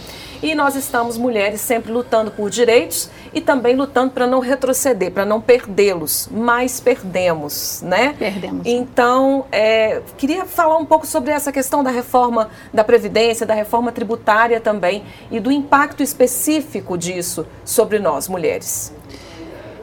E 0.41 0.53
nós 0.53 0.75
estamos, 0.75 1.17
mulheres, 1.17 1.61
sempre 1.61 1.91
lutando 1.91 2.31
por 2.31 2.49
direitos 2.49 3.09
e 3.33 3.41
também 3.41 3.75
lutando 3.75 4.11
para 4.11 4.27
não 4.27 4.39
retroceder, 4.39 5.11
para 5.11 5.25
não 5.25 5.41
perdê-los, 5.41 6.29
mas 6.31 6.79
perdemos, 6.79 7.81
né? 7.81 8.13
Perdemos. 8.17 8.61
Então, 8.65 9.45
é, 9.51 10.01
queria 10.17 10.45
falar 10.45 10.77
um 10.77 10.85
pouco 10.85 11.07
sobre 11.07 11.31
essa 11.31 11.51
questão 11.51 11.83
da 11.83 11.89
reforma 11.89 12.49
da 12.73 12.83
Previdência, 12.83 13.45
da 13.45 13.53
reforma 13.53 13.91
tributária 13.91 14.59
também 14.59 15.03
e 15.31 15.39
do 15.39 15.51
impacto 15.51 16.03
específico 16.03 16.97
disso 16.97 17.45
sobre 17.65 17.99
nós, 17.99 18.27
mulheres. 18.27 18.93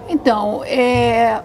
Então, 0.09 0.63
é, 0.65 1.43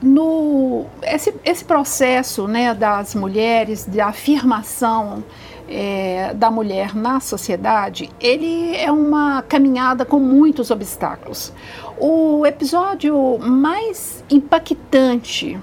no, 0.00 0.86
esse, 1.02 1.34
esse 1.44 1.64
processo 1.64 2.48
né, 2.48 2.74
das 2.74 3.14
mulheres, 3.14 3.86
de 3.86 4.00
afirmação 4.00 5.22
é, 5.72 6.34
da 6.34 6.50
mulher 6.50 6.94
na 6.94 7.18
sociedade, 7.18 8.10
ele 8.20 8.76
é 8.76 8.92
uma 8.92 9.42
caminhada 9.42 10.04
com 10.04 10.18
muitos 10.18 10.70
obstáculos. 10.70 11.52
O 11.98 12.44
episódio 12.44 13.38
mais 13.38 14.22
impactante 14.30 15.58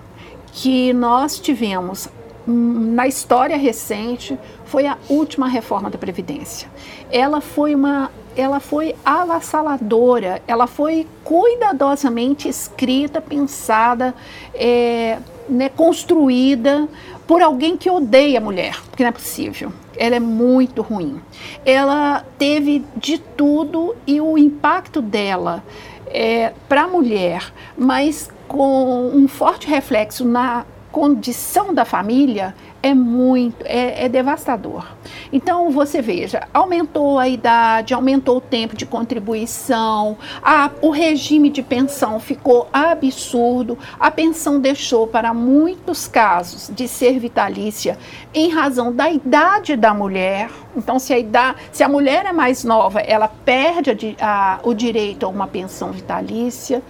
que 0.52 0.92
nós 0.94 1.40
tivemos 1.40 2.10
na 2.50 3.08
história 3.08 3.56
recente, 3.56 4.38
foi 4.66 4.88
a 4.88 4.98
última 5.08 5.48
reforma 5.48 5.90
da 5.90 5.98
Previdência. 5.98 6.68
Ela 7.12 7.42
foi 7.42 7.76
uma 7.76 8.10
ela 8.36 8.60
foi 8.62 8.96
avassaladora, 9.04 10.42
ela 10.48 10.66
foi 10.66 11.06
cuidadosamente 11.26 12.48
escrita, 12.48 13.20
pensada, 13.20 14.16
é, 14.54 15.18
né, 15.50 15.68
construída 15.68 16.88
por 17.28 17.42
alguém 17.42 17.76
que 17.76 17.90
odeia 17.90 18.38
a 18.38 18.42
mulher, 18.42 18.80
porque 18.90 19.04
não 19.04 19.10
é 19.10 19.12
possível. 19.12 19.74
Ela 20.00 20.16
é 20.16 20.20
muito 20.20 20.82
ruim. 20.82 21.22
Ela 21.64 22.26
teve 22.38 22.84
de 22.96 23.20
tudo 23.20 23.96
e 24.08 24.20
o 24.20 24.38
impacto 24.38 25.02
dela 25.02 25.64
é, 26.08 26.54
para 26.68 26.84
a 26.84 26.88
mulher, 26.88 27.54
mas 27.78 28.32
com 28.48 29.12
um 29.14 29.28
forte 29.28 29.68
reflexo 29.68 30.26
na 30.26 30.66
condição 30.92 31.74
da 31.74 31.86
família, 31.86 32.56
é 32.82 32.94
muito, 32.94 33.64
é, 33.66 34.06
é, 34.06 34.10
devastador. 34.10 34.86
Então, 35.32 35.70
você 35.70 36.02
veja, 36.02 36.48
aumentou 36.54 37.20
a 37.20 37.28
idade, 37.28 37.94
aumentou 37.94 38.38
o 38.38 38.42
tempo 38.42 38.76
de 38.76 38.86
contribuição, 38.86 40.18
a, 40.42 40.72
o 40.82 40.90
regime 40.90 41.50
de 41.50 41.62
pensão 41.62 42.20
ficou 42.20 42.70
absurdo, 42.72 43.78
a 44.00 44.10
pensão 44.10 44.60
deixou, 44.60 45.08
para 45.08 45.34
muitos 45.34 46.08
casos, 46.08 46.72
de 46.74 46.88
ser 46.88 47.20
vitalícia 47.20 47.98
em 48.34 48.50
razão 48.50 48.94
da 48.94 49.10
idade 49.10 49.76
da 49.76 49.94
mulher. 49.94 50.50
Então, 50.76 51.00
se 51.00 51.14
a, 51.14 51.20
idade, 51.20 51.58
se 51.72 51.84
a 51.84 51.90
mulher 51.90 52.26
é 52.26 52.32
mais 52.32 52.64
nova, 52.64 53.00
ela 53.02 53.28
perde 53.28 54.16
a, 54.20 54.40
a, 54.40 54.60
o 54.64 54.74
direito 54.74 55.26
a 55.26 55.30
uma 55.30 55.48
pensão 55.48 55.92
vitalícia. 55.92 56.82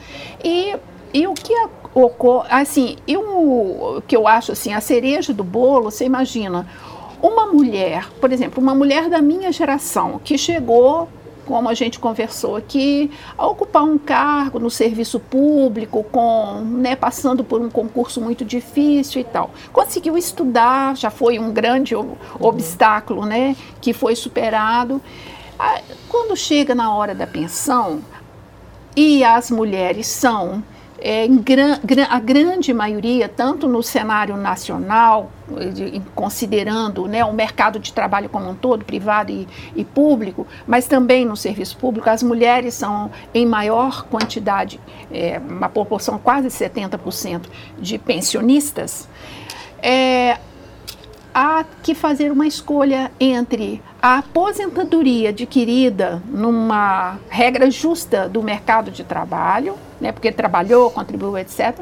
E, 0.43 0.75
e 1.13 1.25
o 1.25 1.33
que 1.33 1.53
assim, 2.49 2.97
e 3.07 3.17
o 3.17 4.01
que 4.07 4.15
eu 4.15 4.27
acho 4.27 4.51
assim, 4.51 4.73
a 4.73 4.81
cereja 4.81 5.33
do 5.33 5.43
bolo, 5.43 5.91
você 5.91 6.05
imagina, 6.05 6.67
uma 7.21 7.47
mulher, 7.47 8.09
por 8.21 8.31
exemplo, 8.31 8.61
uma 8.61 8.73
mulher 8.73 9.09
da 9.09 9.21
minha 9.21 9.51
geração 9.51 10.19
que 10.23 10.37
chegou 10.37 11.09
como 11.49 11.67
a 11.67 11.73
gente 11.73 11.99
conversou 11.99 12.55
aqui, 12.55 13.09
a 13.35 13.47
ocupar 13.47 13.83
um 13.83 13.97
cargo 13.97 14.59
no 14.59 14.69
serviço 14.69 15.19
público, 15.19 16.03
com, 16.03 16.61
né, 16.61 16.95
passando 16.95 17.43
por 17.43 17.59
um 17.59 17.71
concurso 17.71 18.21
muito 18.21 18.45
difícil 18.45 19.21
e 19.21 19.23
tal. 19.23 19.49
Conseguiu 19.73 20.15
estudar, 20.15 20.95
já 20.95 21.09
foi 21.09 21.39
um 21.39 21.51
grande 21.51 21.95
obstáculo, 22.39 23.25
né, 23.25 23.55
que 23.81 23.93
foi 23.93 24.15
superado. 24.15 25.01
Quando 26.07 26.37
chega 26.37 26.75
na 26.75 26.93
hora 26.93 27.15
da 27.15 27.25
pensão, 27.25 28.01
e 28.95 29.23
as 29.23 29.49
mulheres 29.49 30.05
são 30.05 30.63
é, 31.01 31.27
a 32.09 32.19
grande 32.19 32.73
maioria, 32.73 33.27
tanto 33.29 33.67
no 33.67 33.81
cenário 33.81 34.35
nacional, 34.35 35.31
de, 35.73 36.01
considerando 36.13 37.07
né, 37.07 37.23
o 37.23 37.33
mercado 37.33 37.79
de 37.79 37.91
trabalho 37.93 38.29
como 38.29 38.49
um 38.49 38.55
todo, 38.55 38.85
privado 38.85 39.31
e, 39.31 39.47
e, 39.75 39.83
público, 39.83 40.45
mas 40.67 40.87
também 40.87 41.25
no 41.25 41.35
serviço 41.35 41.77
público, 41.77 42.09
as 42.09 42.21
mulheres 42.21 42.73
são 42.73 43.09
em 43.33 43.45
maior 43.45 44.05
quantidade, 44.05 44.79
é, 45.11 45.39
uma 45.39 45.69
proporção 45.69 46.19
quase 46.19 46.47
70% 46.47 47.43
de 47.79 47.97
pensionistas. 47.97 49.07
É, 49.81 50.37
há 51.33 51.65
que 51.81 51.95
fazer 51.95 52.31
uma 52.31 52.45
escolha 52.45 53.11
entre 53.19 53.81
a 54.01 54.19
aposentadoria 54.19 55.29
adquirida 55.29 56.21
numa 56.27 57.19
regra 57.29 57.69
justa 57.69 58.29
do 58.29 58.41
mercado 58.41 58.91
de 58.91 59.03
trabalho, 59.03 59.75
né, 59.99 60.11
porque 60.11 60.31
trabalhou, 60.31 60.89
contribuiu, 60.89 61.37
etc., 61.37 61.79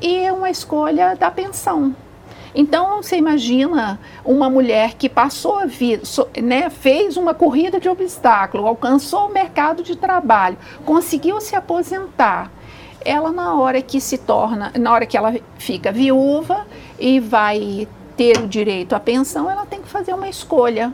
e 0.00 0.28
uma 0.32 0.50
escolha 0.50 1.14
da 1.14 1.30
pensão. 1.30 1.94
Então, 2.54 3.02
você 3.02 3.16
imagina 3.16 3.98
uma 4.24 4.50
mulher 4.50 4.94
que 4.94 5.08
passou 5.08 5.58
a 5.58 5.66
vida, 5.66 6.02
né, 6.42 6.68
fez 6.68 7.16
uma 7.16 7.32
corrida 7.32 7.78
de 7.80 7.88
obstáculo, 7.88 8.66
alcançou 8.66 9.28
o 9.28 9.32
mercado 9.32 9.82
de 9.82 9.96
trabalho, 9.96 10.58
conseguiu 10.84 11.40
se 11.40 11.54
aposentar. 11.54 12.50
Ela, 13.04 13.32
na 13.32 13.54
hora 13.54 13.80
que 13.80 14.00
se 14.00 14.18
torna, 14.18 14.72
na 14.78 14.92
hora 14.92 15.06
que 15.06 15.16
ela 15.16 15.34
fica 15.58 15.90
viúva 15.90 16.66
e 16.98 17.20
vai 17.20 17.88
ter 18.16 18.38
o 18.38 18.46
direito 18.46 18.94
à 18.94 19.00
pensão, 19.00 19.50
ela 19.50 19.64
tem 19.64 19.80
que 19.80 19.88
fazer 19.88 20.12
uma 20.12 20.28
escolha, 20.28 20.92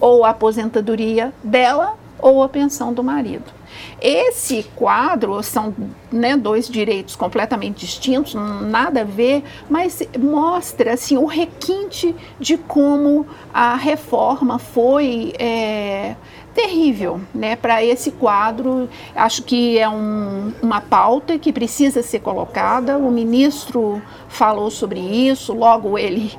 ou 0.00 0.24
a 0.24 0.30
aposentadoria 0.30 1.32
dela 1.44 1.96
ou 2.18 2.42
a 2.42 2.48
pensão 2.48 2.92
do 2.92 3.02
marido. 3.02 3.60
Esse 4.00 4.64
quadro 4.74 5.42
são 5.42 5.74
né, 6.10 6.36
dois 6.36 6.68
direitos 6.68 7.14
completamente 7.16 7.80
distintos, 7.80 8.34
nada 8.34 9.02
a 9.02 9.04
ver, 9.04 9.44
mas 9.68 10.02
mostra 10.18 10.94
assim, 10.94 11.16
o 11.16 11.26
requinte 11.26 12.14
de 12.38 12.56
como 12.56 13.26
a 13.52 13.76
reforma 13.76 14.58
foi 14.58 15.32
é, 15.38 16.16
terrível 16.54 17.20
né, 17.34 17.56
para 17.56 17.84
esse 17.84 18.10
quadro. 18.10 18.88
Acho 19.14 19.42
que 19.42 19.78
é 19.78 19.88
um, 19.88 20.52
uma 20.62 20.80
pauta 20.80 21.38
que 21.38 21.52
precisa 21.52 22.02
ser 22.02 22.20
colocada. 22.20 22.98
O 22.98 23.10
ministro 23.10 24.02
falou 24.28 24.70
sobre 24.70 25.00
isso, 25.00 25.52
logo 25.52 25.96
ele 25.98 26.32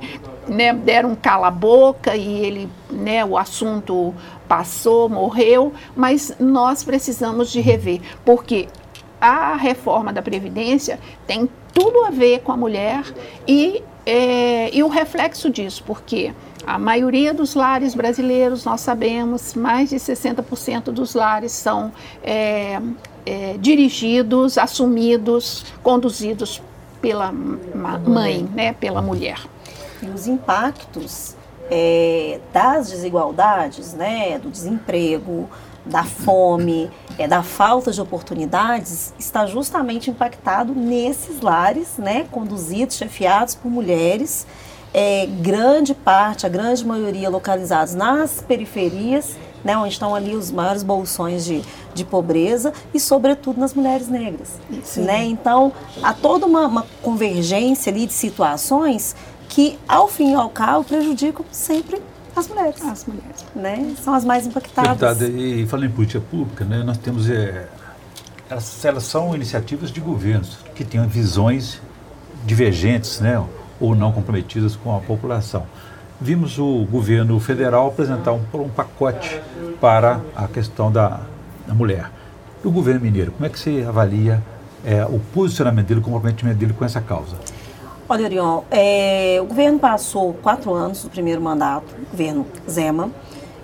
né, 0.47 0.73
deram 0.73 1.11
um 1.11 1.15
cala-boca 1.15 2.15
e 2.15 2.45
ele, 2.45 2.69
né, 2.89 3.23
o 3.23 3.37
assunto 3.37 4.13
passou, 4.47 5.07
morreu, 5.07 5.73
mas 5.95 6.35
nós 6.39 6.83
precisamos 6.83 7.51
de 7.51 7.61
rever, 7.61 8.01
porque 8.25 8.67
a 9.19 9.55
reforma 9.55 10.11
da 10.11 10.21
Previdência 10.21 10.99
tem 11.27 11.47
tudo 11.73 12.03
a 12.05 12.09
ver 12.09 12.39
com 12.39 12.51
a 12.51 12.57
mulher 12.57 13.03
e, 13.47 13.81
é, 14.05 14.75
e 14.75 14.83
o 14.83 14.87
reflexo 14.87 15.49
disso, 15.49 15.83
porque 15.85 16.33
a 16.65 16.77
maioria 16.77 17.33
dos 17.33 17.55
lares 17.55 17.95
brasileiros, 17.95 18.65
nós 18.65 18.81
sabemos, 18.81 19.53
mais 19.53 19.89
de 19.89 19.95
60% 19.95 20.85
dos 20.85 21.15
lares 21.15 21.51
são 21.51 21.91
é, 22.23 22.79
é, 23.25 23.55
dirigidos, 23.59 24.57
assumidos, 24.57 25.65
conduzidos 25.81 26.61
pela 27.01 27.31
mãe, 27.31 28.47
né, 28.53 28.73
pela 28.73 29.01
mulher. 29.01 29.39
E 30.01 30.09
os 30.09 30.27
impactos 30.27 31.35
é, 31.69 32.39
das 32.51 32.89
desigualdades, 32.89 33.93
né, 33.93 34.39
do 34.39 34.49
desemprego, 34.49 35.49
da 35.85 36.03
fome, 36.03 36.89
é, 37.17 37.27
da 37.27 37.41
falta 37.41 37.91
de 37.91 38.01
oportunidades, 38.01 39.13
está 39.17 39.45
justamente 39.45 40.09
impactado 40.09 40.73
nesses 40.75 41.41
lares, 41.41 41.97
né, 41.97 42.27
conduzidos, 42.31 42.97
chefiados 42.97 43.55
por 43.55 43.69
mulheres 43.69 44.45
é, 44.93 45.25
grande 45.25 45.93
parte, 45.93 46.45
a 46.45 46.49
grande 46.49 46.85
maioria 46.85 47.29
localizados 47.29 47.93
nas 47.93 48.41
periferias, 48.41 49.37
né, 49.63 49.77
onde 49.77 49.93
estão 49.93 50.13
ali 50.13 50.35
os 50.35 50.51
maiores 50.51 50.83
bolsões 50.83 51.45
de, 51.45 51.61
de 51.93 52.03
pobreza 52.03 52.73
e, 52.93 52.99
sobretudo, 52.99 53.59
nas 53.59 53.73
mulheres 53.73 54.07
negras. 54.07 54.49
Né? 54.97 55.23
Então, 55.25 55.71
há 56.01 56.13
toda 56.13 56.45
uma, 56.45 56.65
uma, 56.65 56.85
convergência 57.01 57.91
ali 57.91 58.07
de 58.07 58.13
situações 58.13 59.15
que, 59.51 59.77
ao 59.85 60.07
fim 60.07 60.31
e 60.31 60.33
ao 60.33 60.49
cabo, 60.49 60.85
prejudicam 60.85 61.45
sempre 61.51 62.01
as 62.33 62.47
mulheres. 62.47 62.81
As 62.81 63.05
mulheres. 63.05 63.45
Né? 63.53 63.93
São 64.01 64.13
as 64.13 64.23
mais 64.23 64.47
impactadas. 64.47 64.97
Verdade. 64.97 65.25
E 65.25 65.67
falando 65.67 65.87
em 65.87 65.91
política 65.91 66.21
pública, 66.21 66.63
né, 66.63 66.81
nós 66.83 66.97
temos... 66.97 67.29
É, 67.29 67.67
elas, 68.49 68.85
elas 68.85 69.03
são 69.03 69.35
iniciativas 69.35 69.91
de 69.91 69.99
governos 69.99 70.57
que 70.73 70.85
têm 70.85 71.05
visões 71.05 71.81
divergentes, 72.45 73.19
né? 73.19 73.43
ou 73.79 73.93
não 73.93 74.13
comprometidas 74.13 74.75
com 74.77 74.95
a 74.95 75.01
população. 75.01 75.65
Vimos 76.19 76.57
o 76.57 76.85
governo 76.85 77.37
federal 77.39 77.87
apresentar 77.87 78.31
um, 78.31 78.41
um 78.53 78.69
pacote 78.69 79.41
para 79.81 80.21
a 80.33 80.47
questão 80.47 80.89
da, 80.89 81.21
da 81.67 81.73
mulher. 81.73 82.09
E 82.63 82.67
o 82.67 82.71
governo 82.71 83.01
mineiro, 83.01 83.33
como 83.33 83.45
é 83.45 83.49
que 83.49 83.59
você 83.59 83.83
avalia 83.85 84.41
é, 84.85 85.03
o 85.05 85.19
posicionamento 85.33 85.87
dele, 85.87 85.99
o 85.99 86.03
comprometimento 86.03 86.57
dele 86.57 86.73
com 86.73 86.85
essa 86.85 87.01
causa? 87.01 87.35
Olha, 88.11 88.25
Orion, 88.25 88.63
é, 88.69 89.39
o 89.41 89.45
governo 89.45 89.79
passou 89.79 90.33
quatro 90.33 90.73
anos 90.73 91.01
do 91.01 91.09
primeiro 91.09 91.39
mandato, 91.39 91.95
governo 92.11 92.45
Zema, 92.69 93.09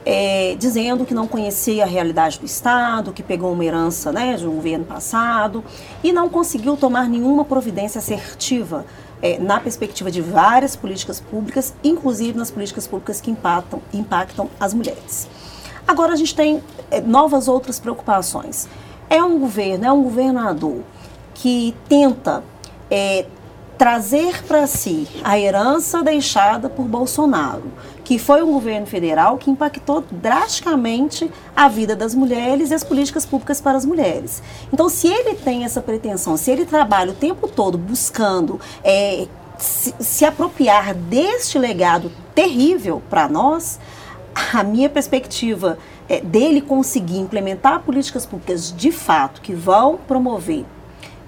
é, 0.05 0.55
dizendo 0.57 1.05
que 1.05 1.13
não 1.13 1.27
conhecia 1.27 1.83
a 1.83 1.85
realidade 1.85 2.39
do 2.39 2.45
Estado, 2.45 3.11
que 3.11 3.21
pegou 3.21 3.51
uma 3.51 3.65
herança 3.65 4.09
né, 4.09 4.37
de 4.37 4.47
um 4.47 4.55
governo 4.55 4.85
passado 4.85 5.65
e 6.01 6.13
não 6.13 6.29
conseguiu 6.29 6.77
tomar 6.77 7.09
nenhuma 7.09 7.43
providência 7.43 7.99
assertiva 7.99 8.85
é, 9.21 9.37
na 9.37 9.59
perspectiva 9.59 10.09
de 10.09 10.21
várias 10.21 10.77
políticas 10.77 11.19
públicas, 11.19 11.73
inclusive 11.83 12.37
nas 12.37 12.49
políticas 12.49 12.87
públicas 12.87 13.19
que 13.19 13.29
impactam, 13.29 13.81
impactam 13.93 14.49
as 14.57 14.73
mulheres. 14.73 15.27
Agora 15.85 16.13
a 16.13 16.15
gente 16.15 16.33
tem 16.33 16.63
é, 16.89 17.01
novas 17.01 17.49
outras 17.49 17.81
preocupações. 17.81 18.69
É 19.09 19.21
um 19.21 19.39
governo, 19.39 19.85
é 19.85 19.91
um 19.91 20.03
governador 20.03 20.83
que 21.33 21.75
tenta 21.89 22.45
é, 22.89 23.25
trazer 23.77 24.43
para 24.43 24.65
si 24.65 25.07
a 25.23 25.37
herança 25.37 26.01
deixada 26.01 26.67
por 26.67 26.85
Bolsonaro, 26.85 27.71
que 28.03 28.17
foi 28.17 28.41
um 28.41 28.51
governo 28.51 28.87
federal 28.87 29.37
que 29.37 29.51
impactou 29.51 30.03
drasticamente 30.09 31.29
a 31.55 31.67
vida 31.67 31.95
das 31.95 32.15
mulheres 32.15 32.71
e 32.71 32.73
as 32.73 32.83
políticas 32.83 33.25
públicas 33.25 33.61
para 33.61 33.77
as 33.77 33.85
mulheres. 33.85 34.41
Então, 34.73 34.89
se 34.89 35.07
ele 35.07 35.35
tem 35.35 35.63
essa 35.63 35.81
pretensão, 35.81 36.35
se 36.37 36.49
ele 36.49 36.65
trabalha 36.65 37.11
o 37.11 37.15
tempo 37.15 37.47
todo 37.47 37.77
buscando 37.77 38.59
é, 38.83 39.27
se, 39.57 39.93
se 39.99 40.25
apropriar 40.25 40.93
deste 40.93 41.59
legado 41.59 42.11
terrível 42.33 43.01
para 43.09 43.27
nós, 43.27 43.79
a 44.53 44.63
minha 44.63 44.89
perspectiva 44.89 45.77
é, 46.07 46.21
dele 46.21 46.61
conseguir 46.61 47.17
implementar 47.17 47.81
políticas 47.81 48.25
públicas 48.25 48.73
de 48.75 48.91
fato 48.91 49.41
que 49.41 49.53
vão 49.53 49.97
promover, 50.07 50.65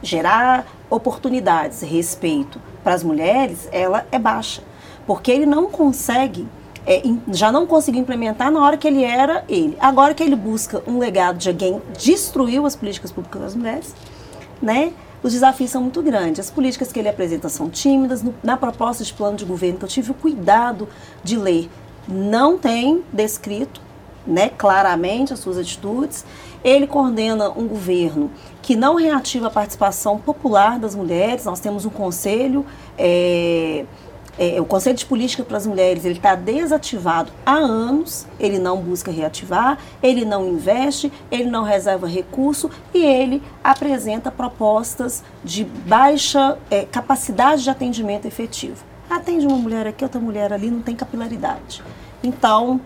gerar 0.01 0.65
oportunidades, 0.89 1.81
respeito 1.81 2.61
para 2.83 2.93
as 2.93 3.03
mulheres, 3.03 3.67
ela 3.71 4.05
é 4.11 4.19
baixa. 4.19 4.61
Porque 5.05 5.31
ele 5.31 5.45
não 5.45 5.69
consegue, 5.69 6.47
é, 6.85 7.01
já 7.31 7.51
não 7.51 7.65
conseguiu 7.65 8.01
implementar 8.01 8.51
na 8.51 8.63
hora 8.63 8.77
que 8.77 8.87
ele 8.87 9.03
era 9.03 9.43
ele. 9.47 9.77
Agora 9.79 10.13
que 10.13 10.23
ele 10.23 10.35
busca 10.35 10.81
um 10.87 10.99
legado 10.99 11.37
de 11.37 11.49
alguém 11.49 11.81
destruiu 11.97 12.65
as 12.65 12.75
políticas 12.75 13.11
públicas 13.11 13.41
das 13.41 13.55
mulheres, 13.55 13.95
né? 14.61 14.93
Os 15.21 15.33
desafios 15.33 15.69
são 15.69 15.81
muito 15.81 16.01
grandes. 16.01 16.39
As 16.39 16.49
políticas 16.49 16.91
que 16.91 16.99
ele 16.99 17.09
apresenta 17.09 17.49
são 17.49 17.69
tímidas. 17.69 18.23
No, 18.23 18.33
na 18.41 18.55
proposta 18.55 19.03
de 19.03 19.13
plano 19.13 19.35
de 19.35 19.43
governo 19.45 19.77
que 19.77 19.85
eu 19.85 19.89
tive 19.89 20.11
o 20.11 20.13
cuidado 20.13 20.87
de 21.23 21.37
ler, 21.37 21.69
não 22.07 22.57
tem 22.57 23.03
descrito 23.11 23.81
né, 24.25 24.49
claramente 24.49 25.33
as 25.33 25.39
suas 25.39 25.57
atitudes. 25.57 26.23
Ele 26.63 26.85
coordena 26.87 27.49
um 27.49 27.67
governo 27.67 28.31
que 28.61 28.75
não 28.75 28.95
reativa 28.95 29.47
a 29.47 29.49
participação 29.49 30.17
popular 30.17 30.77
das 30.77 30.95
mulheres. 30.95 31.45
Nós 31.45 31.59
temos 31.59 31.85
um 31.85 31.89
conselho, 31.89 32.65
é, 32.97 33.85
é, 34.37 34.59
o 34.61 34.65
Conselho 34.65 34.95
de 34.95 35.05
Política 35.05 35.43
para 35.43 35.57
as 35.57 35.67
Mulheres, 35.67 36.05
ele 36.05 36.15
está 36.15 36.33
desativado 36.33 37.31
há 37.45 37.55
anos, 37.55 38.25
ele 38.39 38.57
não 38.57 38.77
busca 38.77 39.11
reativar, 39.11 39.77
ele 40.01 40.23
não 40.23 40.47
investe, 40.47 41.11
ele 41.29 41.49
não 41.49 41.63
reserva 41.63 42.07
recurso 42.07 42.69
e 42.93 43.03
ele 43.03 43.43
apresenta 43.61 44.31
propostas 44.31 45.23
de 45.43 45.65
baixa 45.65 46.57
é, 46.71 46.85
capacidade 46.85 47.63
de 47.63 47.69
atendimento 47.69 48.25
efetivo. 48.25 48.85
Atende 49.09 49.45
uma 49.45 49.57
mulher 49.57 49.87
aqui, 49.87 50.03
outra 50.03 50.21
mulher 50.21 50.53
ali, 50.53 50.71
não 50.71 50.81
tem 50.81 50.95
capilaridade. 50.95 51.83
Então, 52.23 52.79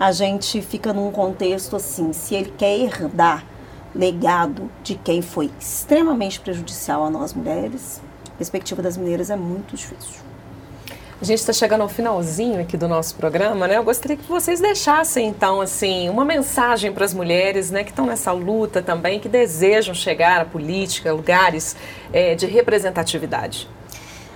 a 0.00 0.12
gente 0.12 0.62
fica 0.62 0.94
num 0.94 1.12
contexto 1.12 1.76
assim, 1.76 2.14
se 2.14 2.34
ele 2.34 2.54
quer 2.56 2.74
herdar 2.74 3.44
legado 3.94 4.70
de 4.82 4.94
quem 4.94 5.20
foi 5.20 5.50
extremamente 5.60 6.40
prejudicial 6.40 7.04
a 7.04 7.10
nós 7.10 7.34
mulheres, 7.34 8.00
a 8.28 8.38
perspectiva 8.38 8.80
das 8.80 8.96
mulheres 8.96 9.28
é 9.28 9.36
muito 9.36 9.76
difícil. 9.76 10.22
A 11.20 11.24
gente 11.24 11.40
está 11.40 11.52
chegando 11.52 11.82
ao 11.82 11.88
finalzinho 11.88 12.62
aqui 12.62 12.78
do 12.78 12.88
nosso 12.88 13.14
programa, 13.14 13.68
né? 13.68 13.76
Eu 13.76 13.84
gostaria 13.84 14.16
que 14.16 14.26
vocês 14.26 14.58
deixassem, 14.58 15.28
então, 15.28 15.60
assim, 15.60 16.08
uma 16.08 16.24
mensagem 16.24 16.90
para 16.94 17.04
as 17.04 17.12
mulheres, 17.12 17.70
né, 17.70 17.84
que 17.84 17.90
estão 17.90 18.06
nessa 18.06 18.32
luta 18.32 18.80
também, 18.80 19.20
que 19.20 19.28
desejam 19.28 19.94
chegar 19.94 20.40
à 20.40 20.46
política, 20.46 21.12
lugares 21.12 21.76
é, 22.10 22.34
de 22.34 22.46
representatividade. 22.46 23.68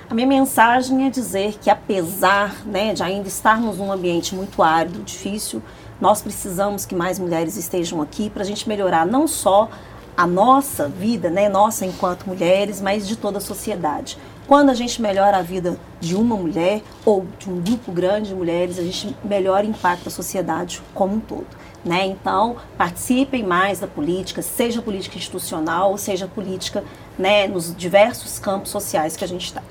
A 0.09 0.15
minha 0.15 0.27
mensagem 0.27 1.07
é 1.07 1.11
dizer 1.11 1.57
que, 1.59 1.71
apesar 1.71 2.67
né, 2.67 2.93
de 2.93 3.03
ainda 3.03 3.27
estarmos 3.27 3.79
num 3.79 3.91
ambiente 3.91 4.35
muito 4.35 4.63
árido, 4.63 5.03
difícil, 5.03 5.63
nós 5.99 6.21
precisamos 6.21 6.85
que 6.85 6.95
mais 6.95 7.19
mulheres 7.19 7.57
estejam 7.57 8.03
aqui 8.03 8.29
para 8.29 8.43
a 8.43 8.47
gente 8.47 8.69
melhorar 8.69 9.07
não 9.07 9.27
só 9.27 9.71
a 10.15 10.27
nossa 10.27 10.89
vida, 10.89 11.31
né, 11.31 11.49
nossa 11.49 11.87
enquanto 11.87 12.27
mulheres, 12.27 12.83
mas 12.83 13.09
de 13.09 13.17
toda 13.17 13.39
a 13.39 13.41
sociedade. 13.41 14.19
Quando 14.47 14.69
a 14.69 14.75
gente 14.75 15.01
melhora 15.01 15.39
a 15.39 15.43
vida 15.43 15.79
de 16.01 16.15
uma 16.15 16.37
mulher 16.37 16.83
ou 17.03 17.27
de 17.39 17.49
um 17.49 17.59
grupo 17.63 17.91
grande 17.91 18.29
de 18.29 18.35
mulheres, 18.35 18.79
a 18.79 18.83
gente 18.83 19.17
melhora 19.25 19.65
e 19.65 19.71
impacta 19.71 20.11
a 20.11 20.13
sociedade 20.13 20.83
como 20.93 21.15
um 21.15 21.21
todo. 21.21 21.47
Né? 21.83 22.05
Então, 22.07 22.57
participem 22.77 23.43
mais 23.43 23.81
da 23.81 23.87
política, 23.87 24.43
seja 24.43 24.83
política 24.83 25.17
institucional, 25.17 25.97
seja 25.97 26.29
política 26.29 26.85
né, 27.19 27.47
nos 27.49 27.75
diversos 27.75 28.39
campos 28.39 28.71
sociais 28.71 29.17
que 29.17 29.25
a 29.25 29.29
gente 29.29 29.47
está. 29.47 29.63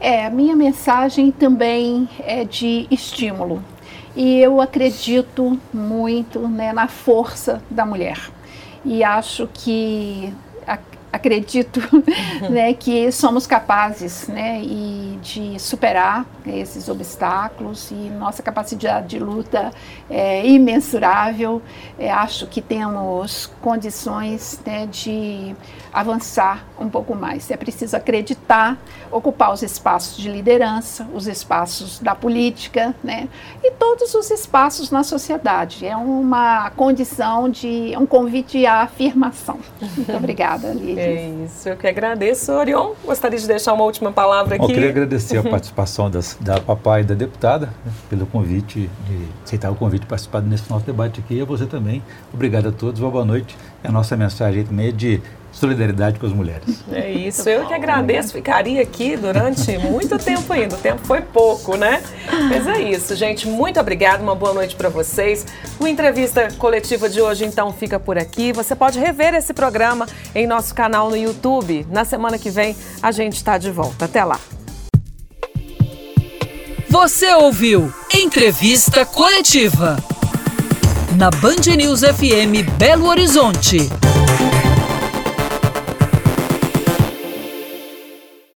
É, 0.00 0.26
a 0.26 0.30
minha 0.30 0.54
mensagem 0.54 1.30
também 1.30 2.08
é 2.20 2.44
de 2.44 2.86
estímulo. 2.90 3.62
E 4.14 4.38
eu 4.38 4.60
acredito 4.60 5.58
muito 5.72 6.40
né, 6.48 6.72
na 6.72 6.88
força 6.88 7.62
da 7.70 7.84
mulher. 7.84 8.30
E 8.84 9.02
acho 9.02 9.48
que 9.52 10.32
acredito 11.12 11.80
né, 12.50 12.72
que 12.74 13.10
somos 13.10 13.46
capazes 13.46 14.28
né, 14.28 14.60
e 14.62 15.18
de 15.22 15.58
superar 15.58 16.26
esses 16.46 16.88
obstáculos 16.88 17.90
e 17.90 17.94
nossa 17.94 18.42
capacidade 18.42 19.08
de 19.08 19.18
luta 19.18 19.70
é 20.08 20.46
imensurável. 20.46 21.62
É, 21.98 22.10
acho 22.10 22.46
que 22.46 22.60
temos 22.62 23.50
condições 23.60 24.60
né, 24.64 24.86
de 24.86 25.54
avançar 25.92 26.64
um 26.78 26.88
pouco 26.88 27.14
mais. 27.14 27.50
É 27.50 27.56
preciso 27.56 27.96
acreditar, 27.96 28.78
ocupar 29.10 29.52
os 29.52 29.62
espaços 29.62 30.16
de 30.16 30.30
liderança, 30.30 31.06
os 31.14 31.26
espaços 31.26 31.98
da 31.98 32.14
política 32.14 32.94
né, 33.02 33.28
e 33.62 33.70
todos 33.72 34.14
os 34.14 34.30
espaços 34.30 34.90
na 34.90 35.02
sociedade. 35.02 35.86
É 35.86 35.96
uma 35.96 36.70
condição 36.70 37.48
de 37.48 37.94
um 37.98 38.06
convite 38.06 38.64
à 38.66 38.82
afirmação. 38.82 39.58
Muito 39.96 40.12
obrigada, 40.16 40.72
Lídia. 40.72 40.97
É 41.00 41.44
isso, 41.44 41.68
eu 41.68 41.76
que 41.76 41.86
agradeço. 41.86 42.52
Orion, 42.52 42.92
gostaria 43.04 43.38
de 43.38 43.46
deixar 43.46 43.72
uma 43.72 43.84
última 43.84 44.12
palavra 44.12 44.56
aqui. 44.56 44.62
Bom, 44.62 44.70
eu 44.70 44.74
queria 44.74 44.90
agradecer 44.90 45.38
a 45.38 45.42
participação 45.48 46.10
das, 46.10 46.36
da 46.40 46.60
papai 46.60 47.02
e 47.02 47.04
da 47.04 47.14
deputada 47.14 47.66
né, 47.84 47.92
pelo 48.08 48.26
convite, 48.26 48.90
de 49.06 49.28
aceitar 49.44 49.70
o 49.70 49.74
convite 49.74 50.02
de 50.02 50.06
participar 50.06 50.40
desse 50.40 50.68
nosso 50.70 50.84
debate 50.84 51.20
aqui. 51.20 51.34
E 51.34 51.40
a 51.40 51.44
você 51.44 51.66
também. 51.66 52.02
Obrigado 52.32 52.68
a 52.68 52.72
todos, 52.72 53.00
uma 53.00 53.10
boa 53.10 53.24
noite. 53.24 53.56
A 53.82 53.92
nossa 53.92 54.16
mensagem 54.16 54.64
também 54.64 54.88
é 54.88 54.92
de 54.92 55.22
solidariedade 55.58 56.18
com 56.18 56.26
as 56.26 56.32
mulheres. 56.32 56.82
É 56.90 57.10
isso, 57.10 57.48
eu 57.48 57.66
que 57.66 57.74
agradeço, 57.74 58.32
ficaria 58.32 58.82
aqui 58.82 59.16
durante 59.16 59.76
muito 59.78 60.18
tempo 60.18 60.52
ainda, 60.52 60.76
o 60.76 60.78
tempo 60.78 61.00
foi 61.04 61.20
pouco, 61.20 61.76
né? 61.76 62.02
Mas 62.48 62.66
é 62.66 62.80
isso, 62.80 63.14
gente, 63.16 63.46
muito 63.46 63.78
obrigada, 63.80 64.22
uma 64.22 64.34
boa 64.34 64.54
noite 64.54 64.76
para 64.76 64.88
vocês. 64.88 65.46
O 65.78 65.86
entrevista 65.86 66.48
coletiva 66.58 67.08
de 67.08 67.20
hoje 67.20 67.44
então 67.44 67.72
fica 67.72 67.98
por 67.98 68.18
aqui. 68.18 68.52
Você 68.52 68.74
pode 68.74 68.98
rever 68.98 69.34
esse 69.34 69.52
programa 69.52 70.06
em 70.34 70.46
nosso 70.46 70.74
canal 70.74 71.10
no 71.10 71.16
YouTube. 71.16 71.86
Na 71.90 72.04
semana 72.04 72.38
que 72.38 72.50
vem 72.50 72.76
a 73.02 73.10
gente 73.10 73.34
está 73.34 73.58
de 73.58 73.70
volta. 73.70 74.04
Até 74.04 74.24
lá. 74.24 74.38
Você 76.88 77.32
ouviu 77.34 77.92
Entrevista 78.14 79.04
Coletiva 79.04 79.96
na 81.16 81.30
Band 81.30 81.76
News 81.76 82.00
FM 82.00 82.68
Belo 82.78 83.06
Horizonte. 83.06 83.88